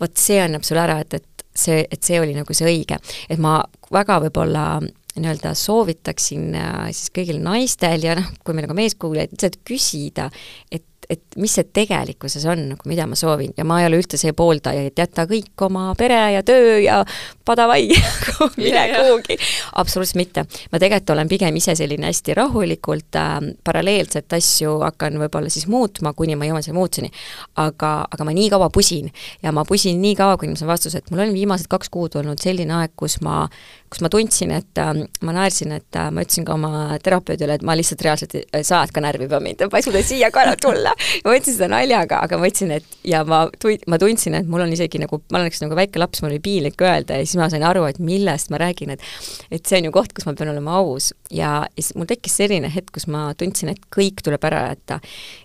[0.01, 2.99] vot see annab sulle ära, et, et see, et see oli nagu see õige.
[3.29, 3.61] et ma
[3.95, 4.67] väga võib-olla
[5.15, 10.27] nii-öelda soovitaksin äh, siis kõigil naistel ja noh, kui meil on ka meeskuulajaid, lihtsalt küsida,
[10.75, 14.19] et et mis see tegelikkuses on, nagu mida ma soovin ja ma ei ole üldse
[14.21, 17.01] see pooldaja, et jäta kõik oma pere ja töö ja
[17.45, 17.89] padavai
[18.61, 19.39] mine kuhugi.
[19.81, 20.47] absoluutselt mitte.
[20.73, 26.15] ma tegelikult olen pigem ise selline hästi rahulikult äh, paralleelselt asju hakkan võib-olla siis muutma,
[26.17, 27.13] kuni ma jõuan selle muutuseni.
[27.61, 29.13] aga, aga ma nii kaua pusin
[29.43, 32.17] ja ma pusin nii kaua, kuni ma saan vastuse, et mul on viimased kaks kuud
[32.21, 33.45] olnud selline aeg, kus ma
[33.95, 34.93] kus ma tundsin, et äh,
[35.25, 38.95] ma naersin, et äh, ma ütlesin ka oma terapeudile, et ma lihtsalt reaalselt, sa ajad
[38.95, 40.95] ka närvi juba mind, ma ei suuda siia ka enam tulla.
[41.25, 44.67] ma ütlesin seda naljaga, aga ma ütlesin, et ja ma tund-, ma tundsin, et mul
[44.67, 47.39] on isegi nagu, ma olen üks nagu väike laps, mul oli piinlik öelda ja siis
[47.41, 50.35] ma sain aru, et millest ma räägin, et et see on ju koht, kus ma
[50.37, 54.23] pean olema aus ja, ja siis mul tekkis selline hetk, kus ma tundsin, et kõik
[54.25, 55.01] tuleb ära jätta.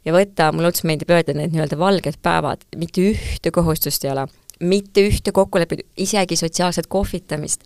[0.08, 4.30] ja võtta, mulle otseselt meeldib öelda, need nii-öelda valged päevad, mitte ühte kohustust ei ole
[4.60, 7.62] mitte ühte kokkulepet, isegi sotsiaalset kohvitamist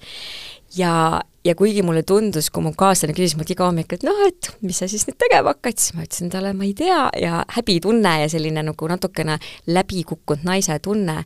[0.75, 4.49] ja, ja kuigi mulle tundus, kui mu kaaslane küsis mult iga hommik, et noh, et
[4.63, 8.13] mis sa siis nüüd tegema hakkad, siis ma ütlesin talle, ma ei tea, ja häbitunne
[8.23, 11.21] ja selline nagu natukene läbikukkunud naise tunne,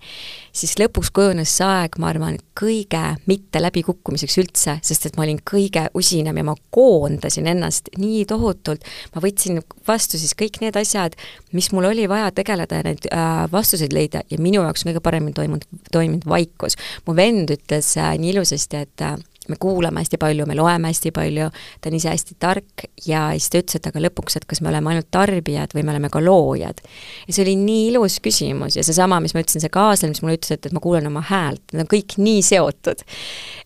[0.58, 5.40] siis lõpuks kujunes see aeg, ma arvan, kõige mitte läbikukkumiseks üldse, sest et ma olin
[5.46, 11.16] kõige usinam ja ma koondasin ennast nii tohutult, ma võtsin vastu siis kõik need asjad,
[11.54, 15.38] mis mul oli vaja tegeleda ja neid äh, vastuseid leida ja minu jaoks kõige paremini
[15.38, 16.76] toimunud, toiminud vaikus.
[17.06, 19.18] mu vend ütles äh, nii ilusasti, et äh,
[19.50, 21.50] me kuulame hästi palju, me loeme hästi palju,
[21.82, 24.72] ta on ise hästi tark ja siis ta ütles, et aga lõpuks, et kas me
[24.72, 26.82] oleme ainult tarbijad või me oleme ka loojad.
[27.28, 30.38] ja see oli nii ilus küsimus ja seesama, mis ma ütlesin, see kaaslane, mis mulle
[30.40, 33.04] ütles, et, et ma kuulen oma häält, need on kõik nii seotud.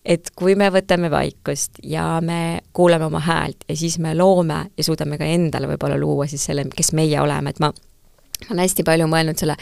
[0.05, 4.83] et kui me võtame vaikust ja me kuulame oma häält ja siis me loome ja
[4.83, 7.71] suudame ka endale võib-olla luua siis selle, kes meie oleme, et ma
[8.49, 9.55] olen hästi palju mõelnud selle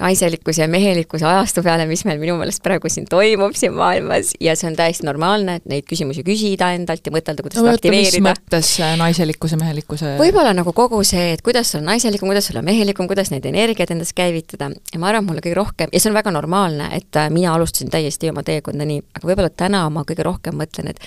[0.00, 4.54] naiselikkuse ja mehelikkuse ajastu peale, mis meil minu meelest praegu siin toimub siin maailmas ja
[4.58, 8.22] see on täiesti normaalne, et neid küsimusi küsida endalt ja mõtelda, kuidas no, seda aktiveerida.
[8.22, 10.14] mis mõttes naiselikkuse, mehelikkuse?
[10.20, 14.14] võib-olla nagu kogu see, et kuidas olla naiselikum, kuidas olla mehelikum, kuidas neid energiaid endas
[14.16, 17.54] käivitada ja ma arvan, mulle kõige rohkem, ja see on väga normaalne, et äh, mina
[17.56, 21.06] alustasin täiesti oma teekonda nii, aga võib-olla täna ma kõige rohkem mõtlen, et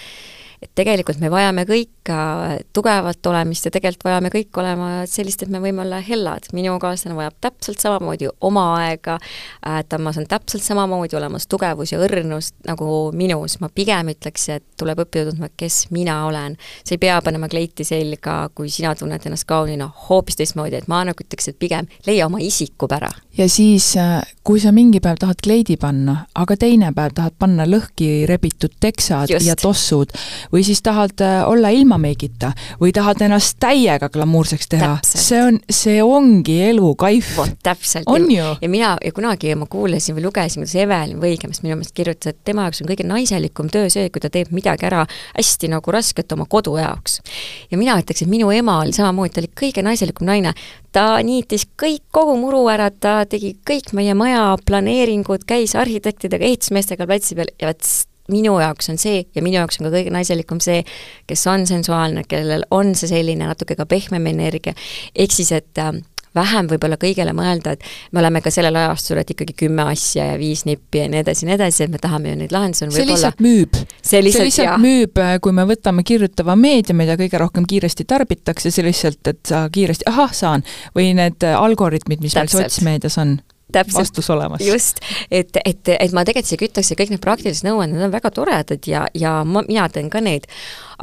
[0.64, 1.90] et tegelikult me vajame kõik
[2.74, 6.50] tugevat olemist ja tegelikult vajame kõik olema sellist, et me võime olla hellad.
[6.54, 9.18] minu kaaslane vajab täpselt samamoodi oma aega,
[9.90, 15.04] tamas on täpselt samamoodi olemas tugevus ja õrnus nagu minus, ma pigem ütleks, et tuleb
[15.06, 16.58] õppida tundma, kes mina olen.
[16.84, 21.04] sa ei pea panema kleiti selga, kui sina tunned ennast kaunina, hoopis teistmoodi, et ma
[21.08, 23.12] nagu ütleks, et pigem leia oma isikupära.
[23.38, 23.94] ja siis,
[24.44, 29.32] kui sa mingi päev tahad kleidi panna, aga teine päev tahad panna lõhki rebitud teksad
[29.32, 29.48] Just.
[29.48, 30.12] ja tossud
[30.54, 32.52] või siis tahad äh, olla ilma meigita
[32.82, 37.34] või tahad ennast täiega glamuurseks teha, see on, see ongi elu kaif.
[37.38, 38.10] vot täpselt.
[38.62, 42.44] ja mina, ja kunagi ma kuulasin või lugesin, kuidas Evelin Võigemast minu meelest kirjutas, et
[42.46, 46.32] tema jaoks on kõige naiselikum töö see, kui ta teeb midagi ära hästi nagu rasket
[46.36, 47.20] oma kodu jaoks.
[47.72, 50.54] ja mina ütleks, et minu ema oli samamoodi, ta oli kõige naiselikum naine,
[50.94, 57.08] ta niitis kõik, kogu muru ära, ta tegi kõik meie maja planeeringud, käis arhitektidega, ehitusmeestega
[57.10, 57.94] platsi peal ja vot
[58.32, 60.84] minu jaoks on see ja minu jaoks on ka kõige naiselikum see,
[61.28, 64.76] kes on sensuaalne, kellel on see selline natuke ka pehmem energia,
[65.16, 65.92] ehk siis et äh,
[66.36, 70.40] vähem võib-olla kõigele mõelda, et me oleme ka sellel ajastul, et ikkagi kümme asja ja
[70.40, 72.94] viis nippi ja nii edasi ja nii edasi, et me tahame ju neid lahendusi on
[72.96, 73.78] see lihtsalt müüb.
[74.02, 78.08] see lihtsalt, see lihtsalt müüb, äh, kui me võtame kirjutava meedia, mida kõige rohkem kiiresti
[78.10, 80.66] tarbitakse, see lihtsalt, et sa kiiresti, ahah, saan,
[80.98, 82.62] või need äh, algoritmid, mis Täpselt.
[82.64, 83.38] meil sotsmeedias on
[83.94, 84.62] vastus olemas.
[84.66, 88.32] just, et, et, et ma tegelikult isegi ütleks, et kõik need praktilised nõuanded, on väga
[88.34, 90.48] toredad ja, ja ma, mina teen ka neid,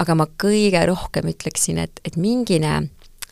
[0.00, 2.88] aga ma kõige rohkem ütleksin, et, et mingine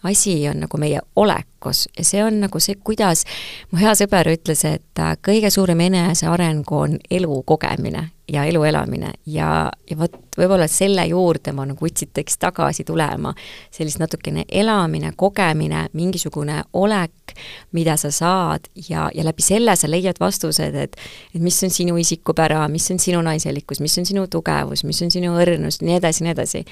[0.06, 3.24] asi on nagu meie olekus ja see on nagu see, kuidas
[3.72, 9.12] mu hea sõber ütles, et äh, kõige suurem eneseareng on elu kogemine ja elu elamine.
[9.26, 13.32] Ja, ja vot võib-olla selle juurde ma nagu utsitaks tagasi tulema,
[13.74, 17.34] sellist natukene elamine, kogemine, mingisugune olek,
[17.76, 20.96] mida sa saad ja, ja läbi selle sa leiad vastused, et
[21.34, 25.12] et mis on sinu isikupära, mis on sinu naiselikkus, mis on sinu tugevus, mis on
[25.14, 26.64] sinu õrnus, nii edasi, nii edasi.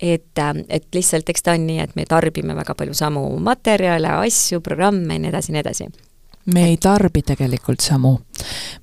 [0.00, 4.60] et, et lihtsalt eks ta on nii, et me tarbime väga palju samu materjale, asju,
[4.60, 5.92] programme nii edasi, nii edasi
[6.46, 8.18] me ei tarbi tegelikult samu.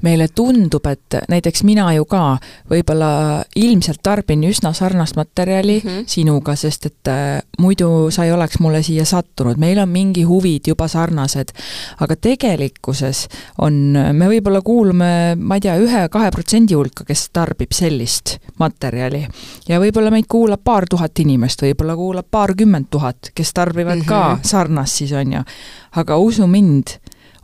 [0.02, 2.38] meile tundub, et näiteks mina ju ka
[2.70, 6.04] võib-olla ilmselt tarbin üsna sarnast materjali mm -hmm.
[6.08, 10.68] sinuga, sest et äh, muidu sa ei oleks mulle siia sattunud, meil on mingi huvid
[10.68, 11.52] juba sarnased.
[12.00, 13.74] aga tegelikkuses on,
[14.12, 19.28] me võib-olla kuulume, ma ei tea, ühe-kahe protsendi hulka, kes tarbib sellist materjali.
[19.68, 24.08] ja võib-olla meid kuulab paar tuhat inimest, võib-olla kuulab paarkümmend tuhat, kes tarbivad mm -hmm.
[24.08, 24.44] ka mhm.
[24.44, 25.44] sarnast siis, on ju.
[25.92, 26.88] aga usu mind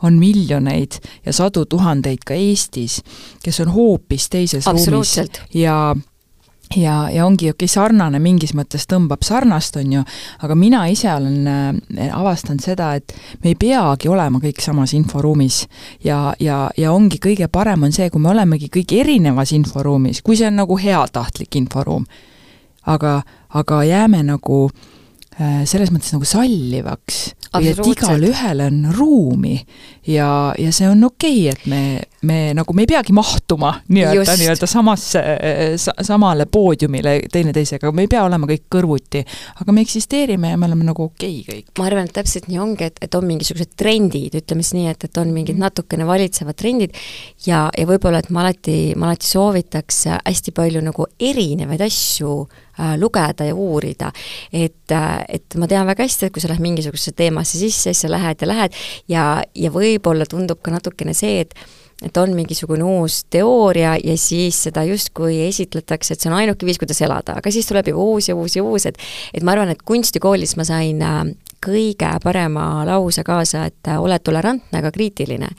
[0.05, 3.01] on miljoneid ja sadu tuhandeid ka Eestis,
[3.43, 5.17] kes on hoopis teises ruumis
[5.53, 5.95] ja
[6.75, 10.03] ja, ja ongi okei okay,, sarnane mingis mõttes tõmbab sarnast, on ju,
[10.43, 15.65] aga mina ise olen äh, avastanud seda, et me ei peagi olema kõik samas inforuumis.
[16.03, 20.37] ja, ja, ja ongi kõige parem on see, kui me olemegi kõik erinevas inforuumis, kui
[20.37, 22.05] see on nagu heatahtlik inforuum.
[22.85, 23.21] aga,
[23.53, 24.94] aga jääme nagu äh,
[25.37, 27.23] selles mõttes nagu sallivaks.
[27.55, 29.55] Või et igalühel on ruumi.
[30.07, 31.79] Ja, ja see on okei okay,, et me,
[32.27, 35.21] me nagu, me ei peagi mahtuma nii-öelda, nii-öelda samasse
[35.81, 39.23] sa,, samale poodiumile teineteisega, me ei pea olema kõik kõrvuti,
[39.63, 41.71] aga me eksisteerime ja me oleme nagu okei okay kõik.
[41.79, 45.07] ma arvan, et täpselt nii ongi, et, et on mingisugused trendid, ütleme siis nii, et,
[45.07, 46.93] et on mingid natukene valitsevad trendid.
[47.47, 52.64] Ja, ja võib-olla, et ma alati, ma alati soovitaks hästi palju nagu erinevaid asju äh,
[52.97, 54.11] lugeda ja uurida.
[54.53, 58.05] et, äh, et ma tean väga hästi, et kui sa lähed mingisugusesse teemasse sisse, siis
[58.05, 59.23] sa lähed ja lähed ja,
[59.55, 61.55] ja või võib-olla tundub ka natukene see, et
[62.03, 66.79] et on mingisugune uus teooria ja siis seda justkui esitletakse, et see on ainuke viis,
[66.81, 68.99] kuidas elada, aga siis tuleb juba uus ja uus ja uus, et
[69.33, 71.21] et ma arvan, et kunstikoolis ma sain äh,
[71.65, 75.49] kõige parema lause kaasa, et äh, ole tolerantne, aga kriitiline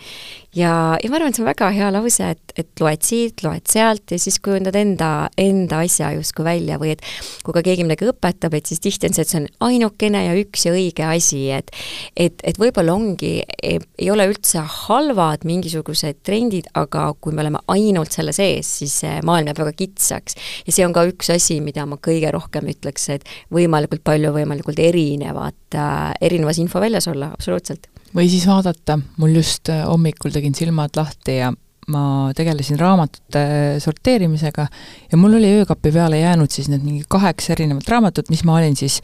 [0.57, 3.67] ja, ja ma arvan, et see on väga hea lause, et, et loed siit, loed
[3.71, 7.05] sealt ja siis kujundad enda, enda asja justkui välja või et
[7.45, 10.37] kui ka keegi midagi õpetab, et siis tihti on see, et see on ainukene ja
[10.41, 11.73] üks ja õige asi, et
[12.17, 18.15] et, et võib-olla ongi, ei ole üldse halvad mingisugused trendid, aga kui me oleme ainult
[18.17, 20.39] selle sees, siis see maailm jääb väga kitsaks.
[20.67, 24.81] ja see on ka üks asi, mida ma kõige rohkem ütleks, et võimalikult palju võimalikult
[24.83, 30.97] erinevat äh,, erinevas infoväljas olla, absoluutselt või siis vaadata, mul just äh, hommikul tegin silmad
[30.97, 31.53] lahti ja
[31.93, 33.41] ma tegelesin raamatute
[33.83, 34.67] sorteerimisega
[35.13, 38.77] ja mul oli öökapi peale jäänud siis need mingi kaheksa erinevat raamatut, mis ma olin
[38.77, 39.01] siis,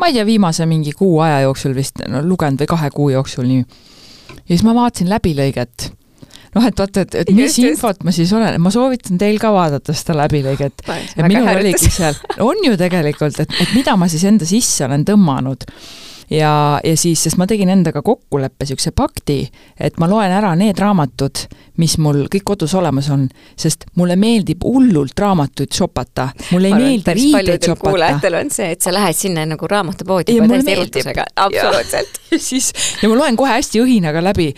[0.00, 3.48] ma ei tea, viimase mingi kuu aja jooksul vist no, lugenud või kahe kuu jooksul
[3.48, 3.64] nii.
[4.38, 5.90] ja siis ma vaatasin läbilõiget
[6.56, 8.06] noh, et vaata, et, et mis just, infot just.
[8.08, 10.86] ma siis olen, ma soovitan teil ka vaadata seda läbilõiget.
[10.88, 15.04] et minul oligi seal, on ju tegelikult, et, et mida ma siis enda sisse olen
[15.08, 15.68] tõmmanud
[16.32, 19.38] ja, ja siis, sest ma tegin endaga kokkuleppe, niisuguse pakti,
[19.80, 21.44] et ma loen ära need raamatud,
[21.82, 23.26] mis mul kõik kodus olemas on,
[23.58, 27.90] sest mulle meeldib hullult raamatuid shopata, mulle ei meeldi riideid shopata.
[27.90, 32.24] kuulajatel on see, et sa lähed sinna nagu raamatupoodi juba täiesti erutusega, absoluutselt.
[32.32, 32.72] ja siis,
[33.02, 34.52] ja ma loen kohe hästi õhinaga läbi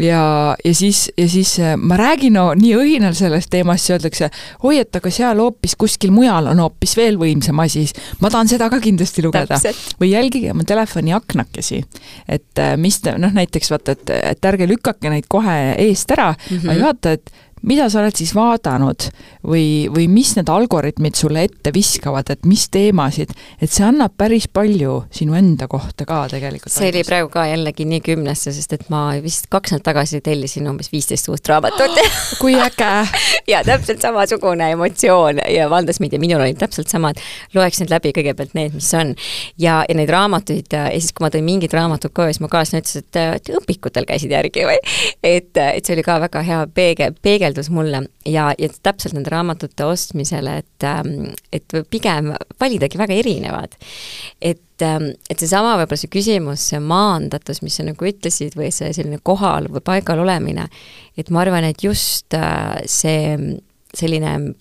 [0.00, 4.30] ja, ja siis, ja siis äh, ma räägin no, nii õhinal sellest teemast, siis öeldakse,
[4.66, 7.86] oi, et aga seal hoopis kuskil mujal on hoopis veel võimsam asi,
[8.22, 9.60] ma tahan seda ka kindlasti lugeda.
[10.00, 11.82] või jälgige oma telefoni aknakesi.
[12.28, 16.56] et äh, mis noh näiteks vaata, et, et ärge lükake neid kohe eest ära mm,
[16.56, 16.66] -hmm.
[16.66, 17.32] vaid vaata, et
[17.66, 19.08] mida sa oled siis vaadanud
[19.46, 24.48] või, või mis need algoritmid sulle ette viskavad, et mis teemasid, et see annab päris
[24.48, 26.72] palju sinu enda kohta ka tegelikult.
[26.72, 30.68] see oli praegu ka jällegi nii kümnesse, sest et ma vist kaks nädalat tagasi tellisin
[30.70, 31.98] umbes viisteist uut raamatut
[32.42, 32.90] kui äge!
[33.52, 37.20] ja täpselt samasugune emotsioon ja valdas mind ja minul olid täpselt samad,
[37.54, 39.14] loeks nüüd läbi kõigepealt need, mis on.
[39.58, 42.84] ja, ja neid raamatuid ja siis, kui ma tõin mingid raamatud koju, siis mu kaaslane
[42.84, 44.78] ütles, et, et õpikutel käisid järgi või
[45.22, 49.30] et, et see oli ka väga hea peegel, peegel peegeldus mulle ja, ja täpselt nende
[49.32, 53.76] raamatute ostmisele, et, ähm, et pigem validagi väga erinevad.
[54.40, 58.92] et, ähm, et seesama võib-olla see küsimus, see maandatus, mis sa nagu ütlesid, või see
[58.92, 60.68] selline kohal või paigal olemine,
[61.16, 63.36] et ma arvan, et just äh, see
[63.94, 64.54] selline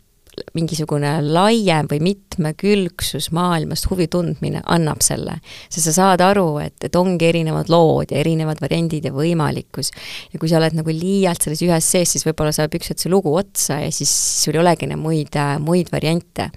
[0.55, 5.39] mingisugune laiem või mitmekülgsus maailmast huvi tundmine annab selle.
[5.69, 9.91] sest sa saad aru, et, et ongi erinevad lood ja erinevad variandid ja võimalikkus.
[10.33, 13.13] ja kui sa oled nagu liialt selles ühes sees, siis võib-olla saab üks hetk see
[13.13, 14.11] lugu otsa ja siis
[14.43, 15.35] sul ei olegi enam muid,
[15.65, 16.49] muid variante.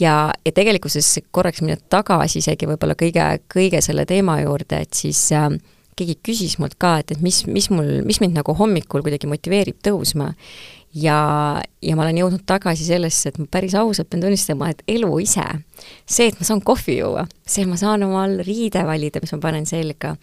[0.00, 5.28] ja, ja tegelikkuses korraks minna tagasi isegi võib-olla kõige, kõige selle teema juurde, et siis
[5.36, 5.50] äh,
[5.98, 9.82] keegi küsis mult ka, et, et mis, mis mul, mis mind nagu hommikul kuidagi motiveerib
[9.84, 10.32] tõusma
[10.94, 11.18] ja,
[11.82, 15.46] ja ma olen jõudnud tagasi sellesse, et ma päris ausalt pean tunnistama, et elu ise,
[16.04, 19.68] see, et ma saan kohvi juua, see, ma saan omal riide valida, mis ma panen
[19.68, 20.14] selga,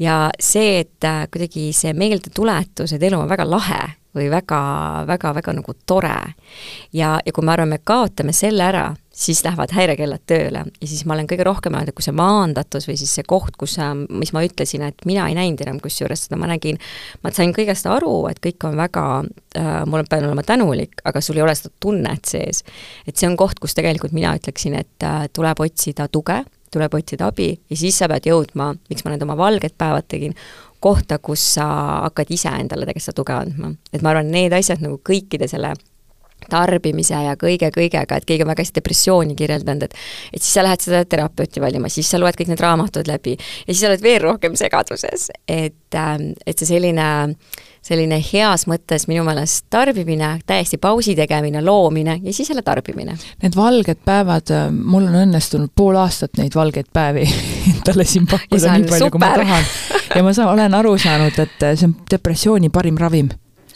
[0.00, 3.82] ja see, et äh, kuidagi see meeldetuletus, et elu on väga lahe
[4.14, 4.60] või väga,
[5.08, 6.18] väga, väga nagu tore.
[6.92, 8.84] ja, ja kui me arvame, kaotame selle ära,
[9.14, 12.88] siis lähevad häirekellad tööle ja siis ma olen kõige rohkem öelnud, et kui see maandatus
[12.88, 13.76] või siis see koht, kus,
[14.10, 16.80] mis ma ütlesin, et mina ei näinud enam kusjuures seda, ma nägin,
[17.22, 21.38] ma sain kõigest aru, et kõik on väga äh,, mul pean olema tänulik, aga sul
[21.38, 22.64] ei ole seda tunnet sees.
[23.06, 26.42] et see on koht, kus tegelikult mina ütleksin, et äh, tuleb otsida tuge,
[26.74, 30.34] tuleb otsida abi ja siis sa pead jõudma, miks ma need oma valged päevad tegin,
[30.84, 31.66] kohta, kus sa
[32.04, 33.72] hakkad ise endale tegelikult seda tuge andma.
[33.92, 35.72] et ma arvan, need asjad nagu kõikide selle
[36.50, 39.94] tarbimise ja kõige-kõigega, et keegi on väga hästi depressiooni kirjeldanud, et
[40.34, 43.68] et siis sa lähed seda terapeuti valima, siis sa loed kõik need raamatud läbi ja
[43.70, 47.06] siis sa oled veel rohkem segaduses, et, ähm, et see selline
[47.84, 53.16] selline heas mõttes minu meelest tarbimine, täiesti pausi tegemine, loomine ja siis jälle tarbimine.
[53.42, 57.26] Need valged päevad, äh, mul on õnnestunud pool aastat neid valgeid päevi
[57.74, 59.70] endale siin pakkuda nii palju, kui ma tahan.
[60.14, 63.32] ja ma saan, olen aru saanud, et äh, see on depressiooni parim ravim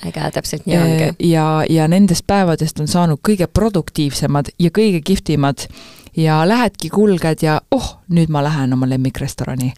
[0.07, 1.31] ega täpselt nii ongi.
[1.31, 5.67] ja, ja nendest päevadest on saanud kõige produktiivsemad ja kõige kihvtimad
[6.17, 9.73] ja lähedki, kulged ja oh, nüüd ma lähen oma lemmikrestorani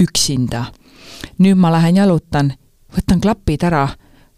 [0.00, 0.66] üksinda.
[1.38, 2.52] nüüd ma lähen jalutan,
[2.94, 3.88] võtan klapid ära,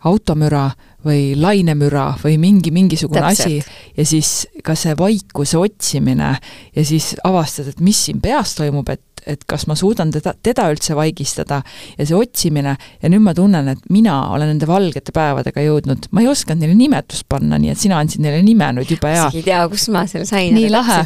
[0.05, 0.71] automüra
[1.07, 3.47] või lainemüra või mingi, mingisugune Täpselt.
[3.47, 4.33] asi ja siis
[4.65, 6.33] ka see vaikuse otsimine
[6.75, 10.69] ja siis avastad, et mis siin peas toimub, et et kas ma suudan teda, teda
[10.73, 11.61] üldse vaigistada
[11.99, 16.23] ja see otsimine ja nüüd ma tunnen, et mina olen nende valgete päevadega jõudnud, ma
[16.25, 19.27] ei osanud neile nimetust panna, nii et sina andsid neile nime nüüd juba ja.
[19.27, 20.55] isegi ei tea, kust ma selle sain.
[20.57, 21.03] nii lahe.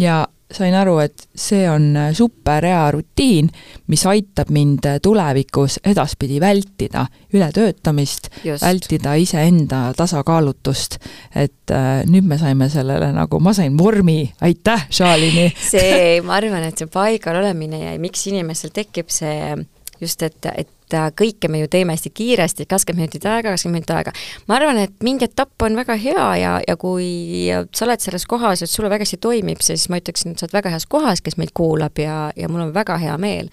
[0.00, 0.24] ja
[0.54, 3.50] sain aru, et see on super hea rutiin,
[3.90, 8.30] mis aitab mind tulevikus edaspidi vältida ületöötamist,
[8.62, 10.98] vältida iseenda tasakaalutust.
[11.34, 16.68] et äh, nüüd me saime sellele nagu, ma sain vormi, aitäh, Šalini see, ma arvan,
[16.68, 19.54] et see paigal olemine ja miks inimesel tekib see
[20.00, 23.94] just, et, et et kõike me ju teeme hästi kiiresti, kakskümmend minutit aega, kakskümmend minutit
[23.94, 24.12] aega.
[24.48, 28.62] ma arvan, et mingi etapp on väga hea ja, ja kui sa oled selles kohas,
[28.62, 31.38] et sulle väga hästi toimib, siis ma ütleksin, et sa oled väga heas kohas, kes
[31.40, 33.50] meid kuulab ja, ja mul on väga hea meel.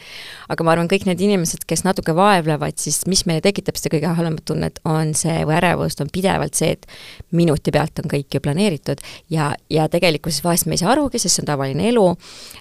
[0.51, 4.11] aga ma arvan, kõik need inimesed, kes natuke vaevlevad, siis mis meile tekitab seda kõige
[4.17, 6.87] halvemat tunnet, on see, või ärevust, on pidevalt see, et
[7.31, 9.01] minuti pealt on kõik ju planeeritud
[9.31, 12.05] ja, ja tegelikkuses vahest me ei saa arugi, sest see on tavaline elu,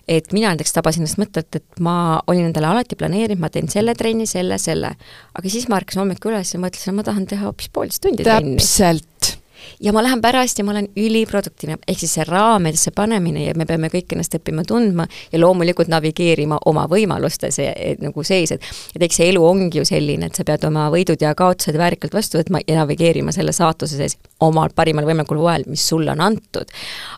[0.09, 3.95] et mina näiteks tabasin ennast mõttelt, et ma olin endale alati planeerinud, ma teen selle
[3.99, 4.95] trenni, selle, selle.
[5.35, 8.59] aga siis ma ärkasin hommikul üles ja mõtlesin, ma tahan teha hoopis poolteist tundi trenni.
[8.61, 9.40] täpselt
[9.81, 13.67] ja ma lähen pärast ja ma olen üliproduktiivne, ehk siis see raamidesse panemine ja me
[13.67, 18.65] peame kõik ennast õppima tundma ja loomulikult navigeerima oma võimalustes ja, nagu sees, et
[18.97, 22.15] et eks see elu ongi ju selline, et sa pead oma võidud ja kaotused väärikalt
[22.15, 26.71] vastu võtma ja navigeerima selle saatuse sees omal parimal võimalikul moel, mis sulle on antud.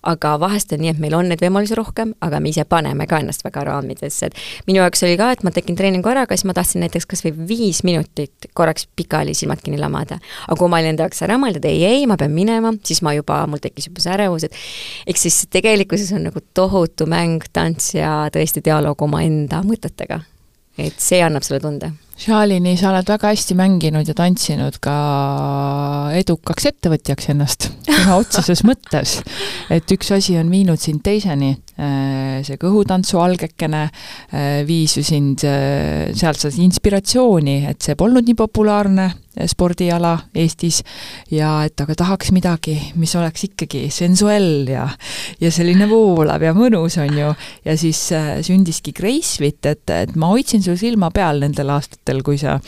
[0.03, 3.21] aga vahest on nii, et meil on neid võimalusi rohkem, aga me ise paneme ka
[3.23, 6.49] ennast väga raamidesse, et minu jaoks oli ka, et ma tegin treeningu ära, aga siis
[6.49, 10.19] ma tahtsin näiteks kas või viis minutit korraks pikali silmad kinni lamada.
[10.47, 13.15] aga kui ma olin enda jaoks ära mõelnud, ei, ei, ma pean minema, siis ma
[13.17, 17.95] juba, mul tekkis juba see ärevus, et eks siis tegelikkuses on nagu tohutu mäng, tants
[17.97, 20.21] ja tõesti dialoog omaenda mõtetega.
[20.79, 21.93] et see annab selle tunde
[22.23, 24.95] Shalini, sa oled väga hästi mänginud ja tantsinud ka
[26.15, 29.21] edukaks ettevõtjaks ennast sõna otseses mõttes.
[29.71, 35.45] et üks asi on viinud sind teiseni, äh, see kõhutantsu algekene äh, viis ju sind,
[35.47, 39.11] äh, sealt saad inspiratsiooni, et see polnud nii populaarne
[39.49, 40.83] spordiala Eestis.
[41.33, 44.85] Ja et aga tahaks midagi, mis oleks ikkagi sensuell ja
[45.41, 47.31] ja selline voolav ja mõnus, on ju,
[47.65, 48.03] ja siis
[48.45, 52.61] sündiski Gracefit, et, et ma hoidsin sul silma peal nendel aastatel, kui sa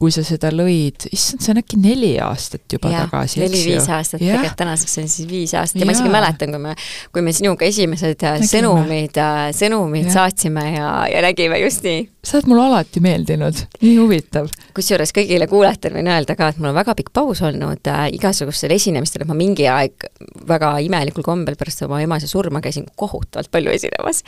[0.00, 3.44] kui sa seda lõid, issand, see on äkki neli aastat juba ja, tagasi, eks ju?
[3.44, 6.72] neli-viis aastat, tegelikult tänaseks on siis viis aastat ja, ja ma isegi mäletan, kui me,
[7.12, 8.48] kui me sinuga esimesed äh, Nägime.
[8.48, 10.14] sõnumid, äh, sõnumid ja.
[10.16, 12.06] saatsime ja, ja nägime just nii.
[12.24, 14.48] sa oled mulle alati meeldinud, nii huvitav.
[14.76, 18.72] kusjuures kõigile kuulajatele võin öelda ka, et mul on väga pikk paus olnud äh, igasugustel
[18.72, 20.08] esinemistel, et ma mingi aeg
[20.48, 24.24] väga imelikul kombel pärast oma emase surma käisin kohutavalt palju esinemas.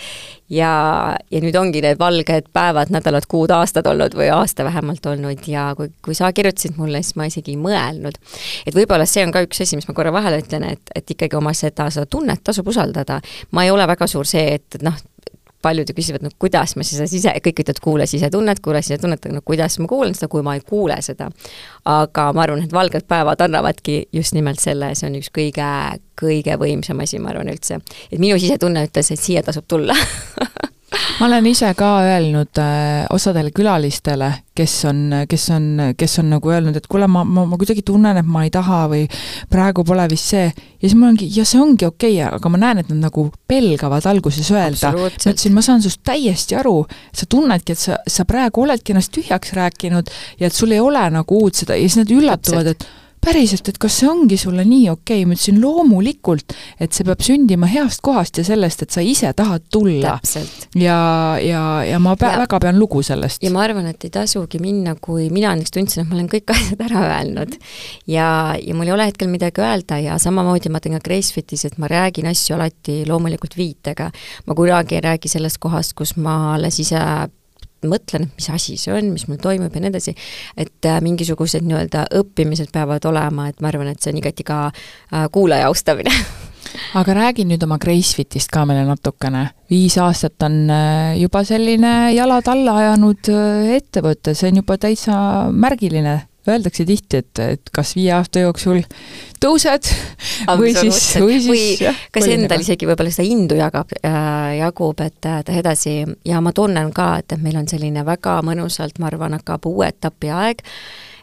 [0.53, 5.46] ja, ja nüüd ongi need valged päevad, nädalad, kuud, aastad olnud või aasta vähemalt olnud
[5.51, 8.19] ja kui, kui sa kirjutasid mulle, siis ma isegi ei mõelnud.
[8.67, 11.39] et võib-olla see on ka üks asi, mis ma korra vahele ütlen, et, et ikkagi
[11.39, 13.21] oma seda, seda tunnet tasub usaldada.
[13.51, 14.97] ma ei ole väga suur see, et, et noh,
[15.67, 19.39] paljud ju küsivad, no kuidas ma siis ise, kõik ütlevad, kuula sisetunnet, kuula sisetunnet, aga
[19.39, 21.31] no kuidas ma kuulan seda, kui ma ei kuule seda.
[21.87, 25.71] aga ma arvan, et valged päevad annavadki just nimelt selle, see on üks kõige,
[26.21, 27.81] kõige võimsam asi, ma arvan üldse.
[28.11, 29.97] et minu sisetunne ütles, et siia tasub tulla
[31.21, 35.69] ma olen ise ka öelnud äh, osadele külalistele, kes on, kes on,
[35.99, 38.83] kes on nagu öelnud, et kuule, ma, ma, ma kuidagi tunnen, et ma ei taha
[38.93, 39.05] või
[39.53, 40.51] praegu pole vist see.
[40.51, 43.29] ja siis ma olengi, ja see ongi okei okay,, aga ma näen, et nad nagu
[43.49, 44.93] pelgavad alguses öelda.
[44.97, 46.79] ma ütlesin, ma saan sinust täiesti aru,
[47.15, 51.03] sa tunnedki, et sa, sa praegu oledki ennast tühjaks rääkinud ja et sul ei ole
[51.13, 52.89] nagu uut seda ja siis nad üllatuvad, et
[53.27, 57.23] päriselt, et kas see ongi sulle nii okei okay?, ma ütlesin loomulikult, et see peab
[57.27, 60.17] sündima heast kohast ja sellest, et sa ise tahad tulla.
[60.79, 60.99] ja,
[61.43, 63.43] ja, ja ma pea, ja, väga pean lugu sellest.
[63.43, 66.55] ja ma arvan, et ei tasugi minna, kui mina näiteks tundsin, et ma olen kõik
[66.55, 67.57] asjad ära öelnud.
[68.11, 68.29] ja,
[68.63, 71.91] ja mul ei ole hetkel midagi öelda ja samamoodi ma teen ka Gracefitis, et ma
[71.91, 74.11] räägin asju alati loomulikult viitega.
[74.47, 77.01] ma kunagi ei räägi sellest kohast, kus ma alles ise
[77.85, 80.17] mõtlen, mis asi see on, mis mul toimub ja nii edasi,
[80.57, 84.67] et äh, mingisugused nii-öelda õppimised peavad olema, et ma arvan, et see on igati ka
[84.71, 86.13] äh, kuulaja austamine
[87.01, 89.49] aga räägi nüüd oma Gracefitist ka meile natukene.
[89.71, 93.33] viis aastat on äh, juba selline jalad alla ajanud
[93.77, 95.19] ettevõte, see on juba täitsa
[95.53, 96.21] märgiline
[96.51, 98.83] öeldakse tihti, et, et kas viie aasta jooksul
[99.43, 99.91] tõused
[100.61, 105.19] või siis, või siis või kas endal isegi võib-olla seda indu jagab äh,, jagub, et
[105.21, 105.99] teha edasi.
[106.27, 109.91] Ja ma tunnen ka, et, et meil on selline väga mõnusalt, ma arvan, hakkab uue
[109.91, 110.63] etapi aeg,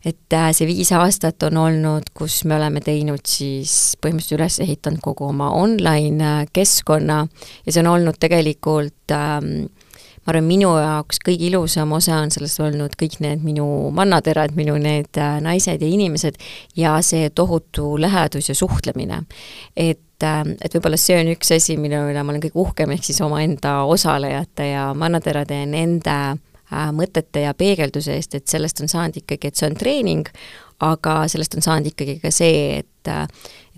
[0.06, 5.04] et äh, see viis aastat on olnud, kus me oleme teinud siis, põhimõtteliselt üles ehitanud
[5.04, 7.24] kogu oma online äh, keskkonna.
[7.66, 9.70] Ja see on olnud tegelikult ähm,
[10.24, 13.66] ma arvan, minu jaoks kõige ilusam osa on sellest olnud kõik need minu
[13.96, 16.40] mannaterad, minu need äh, naised ja inimesed
[16.80, 19.24] ja see tohutu lähedus ja suhtlemine.
[19.76, 23.04] et äh, et võib-olla see on üks asi, mille üle ma olen kõige uhkem, ehk
[23.04, 28.92] siis omaenda osalejate ja mannaterade ja nende äh, mõtete ja peegelduse eest, et sellest on
[28.92, 30.32] saanud ikkagi, et see on treening,
[30.84, 33.12] aga sellest on saanud ikkagi ka see, et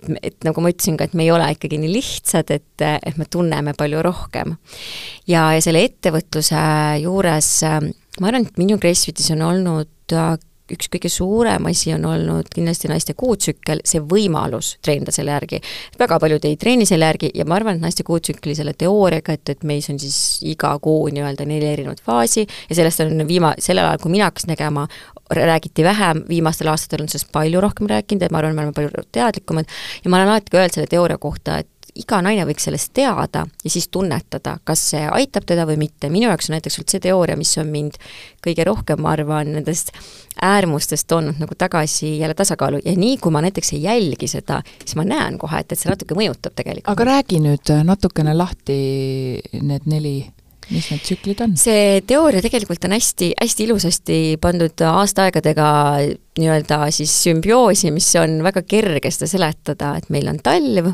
[0.06, 3.20] et, et nagu ma ütlesin ka, et me ei ole ikkagi nii lihtsad, et, et
[3.20, 4.56] me tunneme palju rohkem.
[5.28, 6.66] ja, ja selle ettevõtluse
[7.04, 10.14] juures ma arvan, et minu Gracefitis on olnud
[10.74, 15.60] üks kõige suurem asi on olnud kindlasti naiste kuutsükkel, see võimalus treenida selle järgi.
[16.00, 19.50] väga paljud ei treeni selle järgi ja ma arvan, et naiste kuutsükli selle teooriaga, et,
[19.54, 23.86] et meis on siis iga kuu nii-öelda neli erinevat faasi ja sellest on viima-, sellel
[23.86, 24.88] ajal, kui mina hakkasin tegema,
[25.30, 29.06] räägiti vähem, viimastel aastatel on sellest palju rohkem rääkinud, et ma arvan, me oleme palju
[29.12, 29.66] teadlikumad
[30.04, 33.46] ja ma olen alati ka öelnud selle teooria kohta, et iga naine võiks sellest teada
[33.64, 36.10] ja siis tunnetada, kas see aitab teda või mitte.
[36.12, 38.00] minu jaoks on näiteks olnud see teooria, mis on mind
[38.44, 39.94] kõige rohkem, ma arvan, nendest
[40.44, 44.98] äärmustest toonud nagu tagasi jälle tasakaalu ja nii, kui ma näiteks ei jälgi seda, siis
[45.00, 46.92] ma näen kohe, et, et see natuke mõjutab tegelikult.
[46.92, 48.80] aga räägi nüüd natukene lahti
[49.62, 50.18] need neli
[50.70, 51.56] mis need tsüklid on?
[51.60, 55.70] see teooria tegelikult on hästi, hästi ilusasti pandud aastaaegadega
[56.36, 60.90] nii-öelda siis sümbioosi, mis on väga kerge seda seletada, et meil on talv,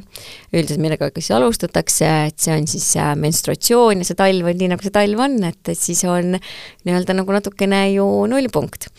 [0.53, 4.69] üldiselt millega siis alustatakse, et see on siis äh, menstruatsioon ja see talv on nii,
[4.75, 8.91] nagu see talv on, et, et siis on nii-öelda nagu natukene ju nullpunkt.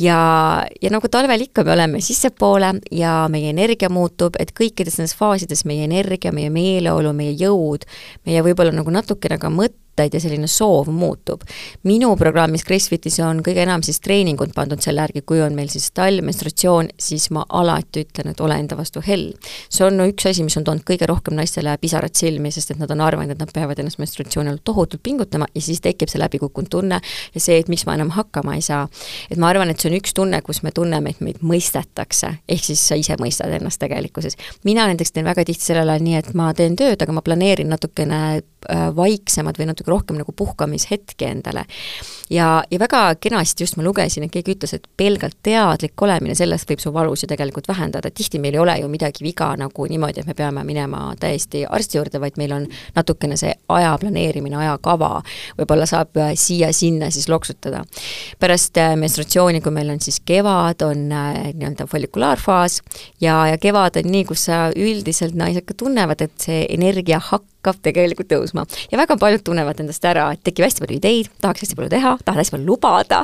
[0.00, 0.16] ja,
[0.80, 5.66] ja nagu talvel ikka, me oleme sissepoole ja meie energia muutub, et kõikides nendes faasides
[5.68, 7.84] meie energia, meie meeleolu, meie jõud,
[8.24, 11.42] meie võib-olla nagu natukene ka mõte, mõtteid ja selline soov muutub.
[11.84, 15.90] minu programmis Gracefitis on kõige enam siis treeningud pandud selle järgi, kui on meil siis
[15.92, 19.32] talv, menstratsioon, siis ma alati ütlen, et ole enda vastu hell.
[19.68, 22.78] see on no üks asi, mis on toonud kõige rohkem naistele pisarad silmi, sest et
[22.78, 26.20] nad on arvanud, et nad peavad ennast menstratsiooni all tohutult pingutama ja siis tekib see
[26.20, 27.00] läbikukkunud tunne
[27.34, 28.88] ja see, et miks ma enam hakkama ei saa.
[29.30, 32.64] et ma arvan, et see on üks tunne, kus me tunneme, et meid mõistetakse, ehk
[32.64, 34.36] siis sa ise mõistad ennast tegelikkuses.
[34.64, 37.70] mina näiteks teen väga tihti sellel ajal nii, et ma teen tööd, aga ma planeerin
[37.70, 41.64] natukene äh, vaiksemad või natuke rohkem nagu puhkamishetki endale.
[42.30, 46.70] ja, ja väga kenasti just ma lugesin, et keegi ütles, et pelgalt teadlik olemine, sellest
[46.70, 50.28] võib su valusid tegelikult vähendada, tihti meil ei ole ju midagi viga nagu niimoodi, et
[50.28, 52.66] me peame minema täiesti arsti juurde, vaid meil on
[52.96, 55.22] natukene see aja planeerimine, ajakava,
[55.58, 57.84] võib-olla saab äh, siia-sinna siis loksutada.
[58.40, 62.80] pärast äh, menstratsiooni, kui meil on siis kevad, on äh, nii-öelda follikulaarfaas
[63.20, 67.51] ja, ja kevad on nii, kus sa üldiselt naised ka tunnevad, et see energia hakkab
[67.62, 68.66] hakkab tegelikult tõusma.
[68.90, 72.16] ja väga paljud tunnevad endast ära, et tekib hästi palju ideid, tahaks hästi palju teha,
[72.24, 73.22] tahad hästi palju lubada.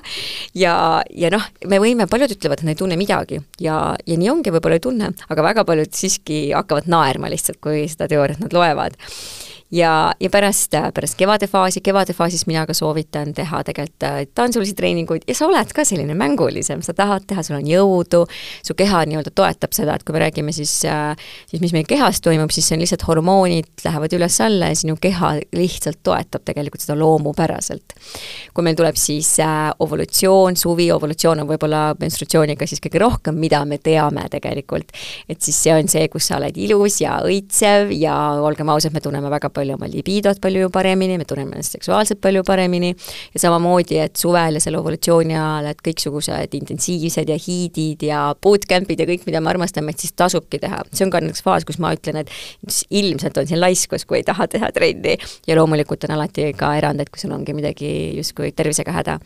[0.54, 3.42] Ja, ja noh, me võime, paljud ütlevad, et nad ei tunne midagi.
[3.58, 7.86] Ja, ja nii ongi, võib-olla ei tunne, aga väga paljud siiski hakkavad naerma lihtsalt, kui
[7.90, 8.96] seda teooriat nad loevad
[9.70, 15.34] ja, ja pärast, pärast kevadefaasi, kevadefaasis mina ka soovitan teha tegelikult äh, tantsulisi treeninguid ja
[15.36, 18.22] sa oled ka selline mängulisem, sa tahad teha, sul on jõudu,
[18.64, 21.12] su keha nii-öelda toetab seda, et kui me räägime siis, äh,
[21.50, 25.34] siis mis meil kehas toimub, siis see on lihtsalt hormoonid lähevad üles-alla ja sinu keha
[25.56, 27.96] lihtsalt toetab tegelikult seda loomupäraselt.
[28.54, 33.64] kui meil tuleb siis äh, ovolutsioon, suvi, ovolutsioon on võib-olla menstratsiooniga siis kõige rohkem, mida
[33.68, 34.96] me teame tegelikult.
[35.28, 39.04] et siis see on see, kus sa oled ilus ja õitsev ja olgem ausad, me
[39.04, 42.92] tunneme väga palju oma libidot palju paremini, me tunneme ennast seksuaalselt palju paremini
[43.34, 49.02] ja samamoodi, et suvel ja selle ovulatsiooni ajal, et kõiksugused intensiivsed ja hiidid ja bootcamp'id
[49.02, 50.82] ja kõik, mida me armastame, et siis tasubki teha.
[50.92, 52.32] see on ka näiteks faas, kus ma ütlen, et
[52.90, 57.10] ilmselt on siin laiskus, kui ei taha teha trenni ja loomulikult on alati ka erandeid,
[57.12, 59.18] kui sul ongi midagi justkui tervisega häda.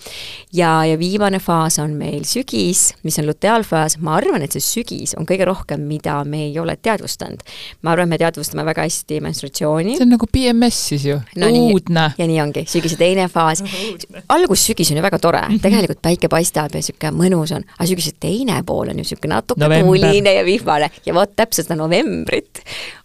[0.53, 5.17] ja, ja viimane faas on meil sügis, mis on luteaalfaas, ma arvan, et see sügis
[5.19, 7.43] on kõige rohkem, mida me ei ole teadvustanud.
[7.83, 9.97] ma arvan, et me teadvustame väga hästi menstratsiooni.
[9.99, 12.13] see on nagu nagu PMS siis ju no,, uudne.
[12.19, 13.63] ja nii ongi, sügise teine faas.
[14.35, 15.63] algus sügis on ju väga tore mm, -hmm.
[15.63, 19.69] tegelikult päike paistab ja niisugune mõnus on, aga sügise teine pool on ju niisugune natuke
[19.81, 22.63] tuuline ja vihmane ja vot täpselt seda novembrit